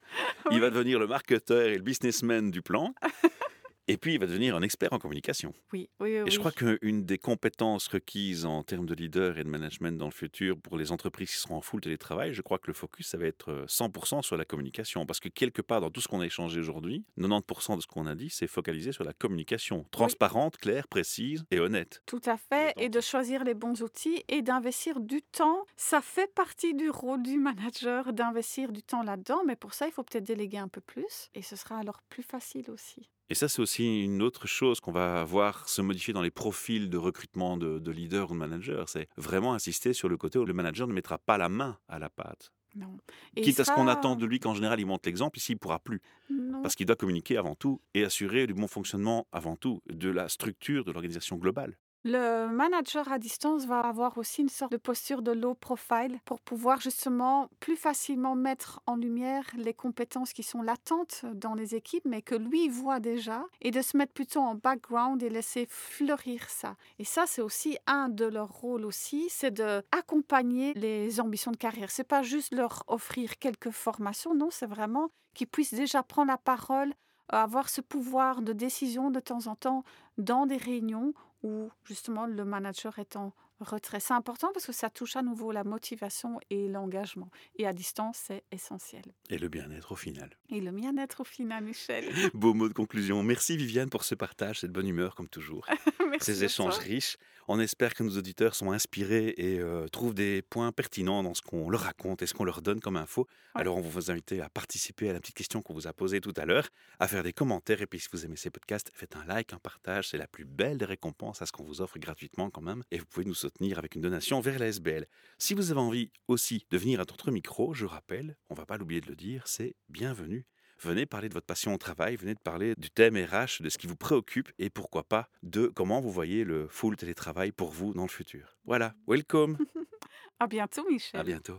Il 0.52 0.60
va 0.62 0.70
devenir 0.70 1.00
le 1.00 1.08
marketeur 1.08 1.63
et 1.63 1.76
le 1.76 1.82
businessman 1.84 2.52
du 2.52 2.62
plan. 2.62 2.94
Et 3.88 3.98
puis 3.98 4.13
il 4.13 4.19
va 4.19 4.26
devenir 4.26 4.56
un 4.56 4.62
expert 4.62 4.93
en 4.93 5.00
communication. 5.00 5.54
Oui, 5.71 5.89
oui, 6.00 6.19
oui. 6.19 6.28
Et 6.28 6.32
je 6.32 6.39
crois 6.39 6.52
qu'une 6.52 7.06
des 7.06 7.17
compétences 7.17 7.88
requises 7.88 8.45
en 8.45 8.63
termes 8.63 8.86
de 8.86 8.95
leader 8.95 9.38
et 9.38 9.43
de 9.43 9.50
management 9.50 9.98
dans 9.98 10.06
le 10.06 10.12
futur 10.12 10.58
pour 10.60 10.78
les 10.78 10.91
entreprises 10.91 11.32
qui 11.32 11.38
seront 11.38 11.58
en 11.58 11.62
full 11.62 11.82
télétravail, 11.82 12.34
je 12.34 12.41
crois 12.41 12.58
que 12.58 12.67
le 12.67 12.74
focus, 12.74 13.08
ça 13.08 13.17
va 13.17 13.26
être 13.26 13.52
euh, 13.52 13.65
100% 13.65 14.24
sur 14.24 14.38
la 14.38 14.45
communication. 14.45 15.06
Parce 15.06 15.19
que 15.19 15.30
quelque 15.30 15.62
part, 15.62 15.82
dans 15.82 15.91
tout 15.91 16.02
ce 16.02 16.08
qu'on 16.08 16.21
a 16.21 16.26
échangé 16.26 16.60
aujourd'hui, 16.60 17.06
90% 17.19 17.78
de 17.78 17.82
ce 17.82 17.88
qu'on 17.88 18.08
a 18.08 18.15
dit, 18.15 18.30
c'est 18.30 18.48
focalisé 18.48 18.91
sur 18.91 19.04
la 19.04 19.13
communication. 19.13 19.86
Transparente, 19.91 20.58
claire, 20.58 20.88
précise 20.88 21.45
et 21.52 21.60
honnête. 21.60 22.02
Tout 22.06 22.21
à 22.26 22.38
fait, 22.38 22.74
et 22.78 22.89
de 22.89 23.02
choisir 23.02 23.43
les 23.43 23.54
bons 23.54 23.82
outils 23.84 24.24
et 24.28 24.41
d'investir 24.41 25.00
du 25.00 25.21
temps. 25.21 25.65
Ça 25.78 26.02
fait 26.02 26.34
partie 26.34 26.74
du 26.74 26.89
rôle 26.89 27.21
du 27.21 27.38
manager 27.38 28.13
d'investir 28.13 28.71
du 28.71 28.82
temps 28.82 29.04
là-dedans, 29.04 29.43
mais 29.45 29.56
pour 29.56 29.74
ça, 29.74 29.88
il 29.88 29.91
faut 29.91 30.04
peut-être 30.04 30.24
déléguer 30.24 30.58
un 30.58 30.67
peu 30.67 30.82
plus, 30.82 31.30
et 31.36 31.41
ce 31.41 31.56
sera 31.56 31.78
alors 31.78 32.02
plus 32.10 32.24
facile 32.24 32.69
aussi. 32.71 33.10
Et 33.30 33.36
ça, 33.36 33.48
c'est 33.48 33.62
aussi 33.62 34.04
une 34.04 34.22
autre 34.22 34.48
chose 34.48 34.80
qu'on 34.80 34.92
va 34.92 35.24
voir 35.24 35.68
se 35.68 35.82
modifier 35.82 36.14
dans 36.14 36.22
les 36.22 36.32
profils 36.32 36.90
de 36.90 36.98
recrutement 36.98 37.58
de, 37.58 37.80
de 37.80 37.92
leaders 37.92 38.30
ou 38.30 38.34
de 38.34 38.40
managers. 38.40 38.84
C'est 38.88 39.10
vraiment 39.18 39.54
insister 39.54 39.94
sur 39.94 40.10
le 40.10 40.18
côté 40.18 40.38
où 40.38 40.46
le 40.46 40.54
manager 40.54 40.88
ne 40.88 40.94
mettra 40.94 41.18
pas 41.18 41.38
la 41.38 41.50
main 41.50 41.80
à 41.88 41.98
la 41.98 42.10
pâte. 42.10 42.52
Non. 42.76 42.98
Et 43.36 43.42
Quitte 43.42 43.60
à 43.62 43.66
ce 43.66 43.72
qu'on 43.72 43.88
attend 43.88 44.16
de 44.16 44.26
lui 44.26 44.40
qu'en 44.40 44.54
général 44.54 44.80
il 44.80 44.86
montre 44.86 45.08
l'exemple, 45.08 45.38
ici 45.38 45.54
il 45.54 45.58
pourra 45.58 45.80
plus. 45.80 46.02
Non. 46.30 46.62
Parce 46.62 46.76
qu'il 46.76 46.86
doit 46.86 46.98
communiquer 46.98 47.38
avant 47.38 47.56
tout 47.56 47.82
et 47.94 48.04
assurer 48.04 48.48
du 48.48 48.54
bon 48.54 48.68
fonctionnement 48.68 49.28
avant 49.32 49.56
tout 49.56 49.82
de 49.90 50.10
la 50.10 50.28
structure 50.28 50.84
de 50.84 50.92
l'organisation 50.92 51.38
globale. 51.38 51.78
Le 52.08 52.48
manager 52.50 53.12
à 53.12 53.18
distance 53.18 53.65
va 53.65 53.80
avoir 53.80 54.20
aussi 54.20 54.44
une 54.44 54.50
sorte 54.50 54.72
de 54.72 54.78
posture 54.78 55.24
de 55.24 55.32
low 55.32 55.56
profile 55.56 56.20
pour 56.24 56.39
pouvoir 56.39 56.80
justement 56.80 57.50
plus 57.60 57.76
facilement 57.76 58.36
mettre 58.36 58.80
en 58.86 58.96
lumière 58.96 59.44
les 59.58 59.74
compétences 59.74 60.32
qui 60.32 60.44
sont 60.44 60.62
latentes 60.62 61.26
dans 61.34 61.56
les 61.56 61.74
équipes, 61.74 62.06
mais 62.06 62.22
que 62.22 62.36
lui 62.36 62.70
voit 62.70 63.00
déjà, 63.00 63.44
et 63.60 63.72
de 63.72 63.82
se 63.82 63.98
mettre 63.98 64.13
plutôt 64.13 64.41
en 64.41 64.54
background 64.54 65.24
et 65.24 65.30
laisser 65.30 65.65
fleurir 65.68 66.48
ça. 66.48 66.76
Et 67.00 67.06
ça, 67.06 67.26
c'est 67.26 67.41
aussi 67.41 67.76
un 67.88 68.08
de 68.08 68.26
leurs 68.26 68.54
rôles 68.54 68.86
aussi, 68.86 69.26
c'est 69.32 69.50
de 69.50 69.82
accompagner 69.91 70.74
les 70.76 71.20
ambitions 71.20 71.50
de 71.50 71.58
carrière. 71.58 71.89
C'est 71.89 72.04
pas 72.04 72.22
juste 72.22 72.54
leur 72.54 72.84
offrir 72.86 73.39
quelques 73.39 73.72
formations, 73.72 74.36
non, 74.36 74.50
c'est 74.52 74.68
vraiment 74.68 75.10
qu'ils 75.34 75.48
puissent 75.48 75.74
déjà 75.74 76.04
prendre 76.04 76.28
la 76.28 76.38
parole, 76.38 76.94
avoir 77.30 77.68
ce 77.68 77.82
pouvoir 77.82 78.44
de 78.44 78.54
décision 78.54 79.10
de 79.10 79.20
temps 79.20 79.48
en 79.48 79.56
temps 79.56 79.84
dans 80.20 80.46
des 80.46 80.58
réunions 80.58 81.15
où 81.43 81.69
justement 81.84 82.26
le 82.26 82.45
manager 82.45 82.98
en 83.15 83.34
retrait. 83.60 84.00
C'est 84.00 84.13
important 84.13 84.50
parce 84.54 84.65
que 84.65 84.72
ça 84.72 84.89
touche 84.89 85.15
à 85.15 85.22
nouveau 85.22 85.52
la 85.52 85.63
motivation 85.63 86.39
et 86.50 86.68
l'engagement. 86.68 87.30
Et 87.58 87.65
à 87.65 87.74
distance, 87.74 88.18
c'est 88.28 88.44
essentiel. 88.52 89.04
Et 89.30 89.38
le 89.38 89.48
bien-être 89.48 89.91
au 89.91 89.96
final. 89.96 90.30
Et 90.50 90.62
le 90.62 90.72
bien-être 90.72 91.22
au 91.22 91.24
final, 91.24 91.63
Michel. 91.63 92.06
Beau 92.34 92.54
mot 92.54 92.68
de 92.68 92.74
conclusion. 92.74 93.24
Merci 93.24 93.58
Viviane 93.58 93.89
pour 93.89 94.04
ce 94.04 94.15
partage, 94.15 94.60
cette 94.62 94.72
bonne 94.72 94.88
humeur 94.88 95.15
comme 95.15 95.30
toujours. 95.30 95.65
Merci 96.10 96.26
Ces 96.34 96.44
échanges 96.44 96.78
riches. 96.78 97.18
On 97.48 97.60
espère 97.60 97.94
que 97.94 98.02
nos 98.02 98.18
auditeurs 98.18 98.56
sont 98.56 98.72
inspirés 98.72 99.36
et 99.38 99.60
euh, 99.60 99.88
trouvent 99.88 100.15
des 100.15 100.41
points 100.41 100.72
pertinents 100.72 101.22
dans 101.22 101.36
ce 101.36 101.44
qu'on 101.44 101.70
leur 101.70 101.82
raconte 101.82 102.24
et 102.24 102.28
ce 102.28 102.34
qu'on 102.34 102.44
leur 102.44 102.63
donne 102.63 102.80
comme 102.80 102.98
info. 102.98 103.28
Ouais. 103.54 103.62
Alors 103.62 103.78
on 103.78 103.82
va 103.82 103.89
vous 103.89 104.10
inviter 104.10 104.41
à 104.41 104.50
participer 104.50 105.10
à 105.10 105.13
la 105.13 105.20
petite 105.20 105.36
question 105.36 105.62
qu'on 105.62 105.76
vous 105.76 105.86
a 105.86 105.94
posée 105.94 106.22
tout 106.22 106.34
à 106.38 106.46
l'heure, 106.46 106.68
à 107.00 107.08
faire 107.08 107.22
des 107.22 107.34
commentaires 107.34 107.82
et 107.82 107.86
puis 107.86 108.00
si 108.00 108.08
vous 108.12 108.26
aimez 108.26 108.36
ces 108.36 108.50
podcasts, 108.50 108.91
faites 108.96 109.15
un 109.15 109.26
like, 109.26 109.54
un 109.54 109.60
partage. 109.60 110.10
C'est 110.10 110.18
la 110.18 110.28
plus 110.28 110.46
belle 110.46 110.80
des 110.80 110.86
récompenses 110.86 111.44
à 111.44 111.46
ce 111.46 111.52
qu'on 111.52 111.63
vous 111.63 111.82
offre 111.82 112.00
gratuitement 112.00 112.50
quand 112.50 112.62
même. 112.62 112.84
Et 112.89 112.98
vous 112.98 113.06
pouvez 113.06 113.26
nous 113.26 113.36
soutenir 113.46 113.78
avec 113.78 113.96
une 113.96 114.02
donation 114.02 114.40
vers 114.40 114.58
la 114.60 114.68
SBL. 114.68 115.06
Si 115.38 115.54
vous 115.54 115.72
avez 115.72 115.80
envie 115.80 116.12
aussi 116.28 116.66
de 116.72 116.78
venir 116.78 117.00
à 117.00 117.04
notre 117.04 117.32
micro, 117.32 117.74
je 117.74 117.86
rappelle, 117.86 118.38
on 118.50 118.56
va 118.56 118.66
pas 118.66 118.78
l'oublier 118.78 119.02
de 119.02 119.08
le 119.08 119.16
dire, 119.16 119.44
c'est 119.48 119.76
bienvenu. 119.90 120.46
Venez 120.82 121.06
parler 121.06 121.30
de 121.30 121.34
votre 121.34 121.46
passion 121.46 121.74
au 121.74 121.78
travail, 121.78 122.16
venez 122.18 122.34
de 122.34 122.40
parler 122.40 122.74
du 122.78 122.90
thème 122.90 123.16
RH, 123.16 123.62
de 123.62 123.70
ce 123.70 123.78
qui 123.78 123.88
vous 123.88 123.96
préoccupe 123.96 124.50
et 124.60 124.70
pourquoi 124.70 125.04
pas 125.04 125.30
de 125.44 125.68
comment 125.68 126.02
vous 126.02 126.12
voyez 126.12 126.44
le 126.44 126.68
full 126.68 126.98
télétravail 126.98 127.52
pour 127.52 127.72
vous 127.72 127.94
dans 127.94 128.02
le 128.04 128.10
futur. 128.10 128.58
Voilà, 128.66 128.94
welcome, 129.08 129.58
À 130.40 130.48
bientôt, 130.48 130.86
Michel. 130.90 131.20
à 131.20 131.24
bientôt. 131.24 131.58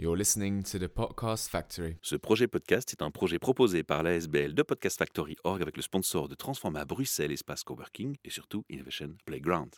You're 0.00 0.16
listening 0.16 0.62
to 0.62 0.78
the 0.78 0.88
Podcast 0.88 1.50
Factory. 1.50 1.98
Ce 2.00 2.16
projet 2.16 2.48
podcast 2.48 2.90
est 2.90 3.02
un 3.02 3.10
projet 3.10 3.38
proposé 3.38 3.82
par 3.82 4.02
l'ASBL 4.02 4.54
de 4.54 4.62
Podcast 4.62 4.98
Factory 4.98 5.36
Org 5.44 5.60
avec 5.60 5.76
le 5.76 5.82
sponsor 5.82 6.26
de 6.26 6.34
Transforma 6.34 6.86
Bruxelles 6.86 7.32
Espace 7.32 7.64
Coworking 7.64 8.16
et 8.24 8.30
surtout 8.30 8.64
Innovation 8.70 9.14
Playground. 9.26 9.68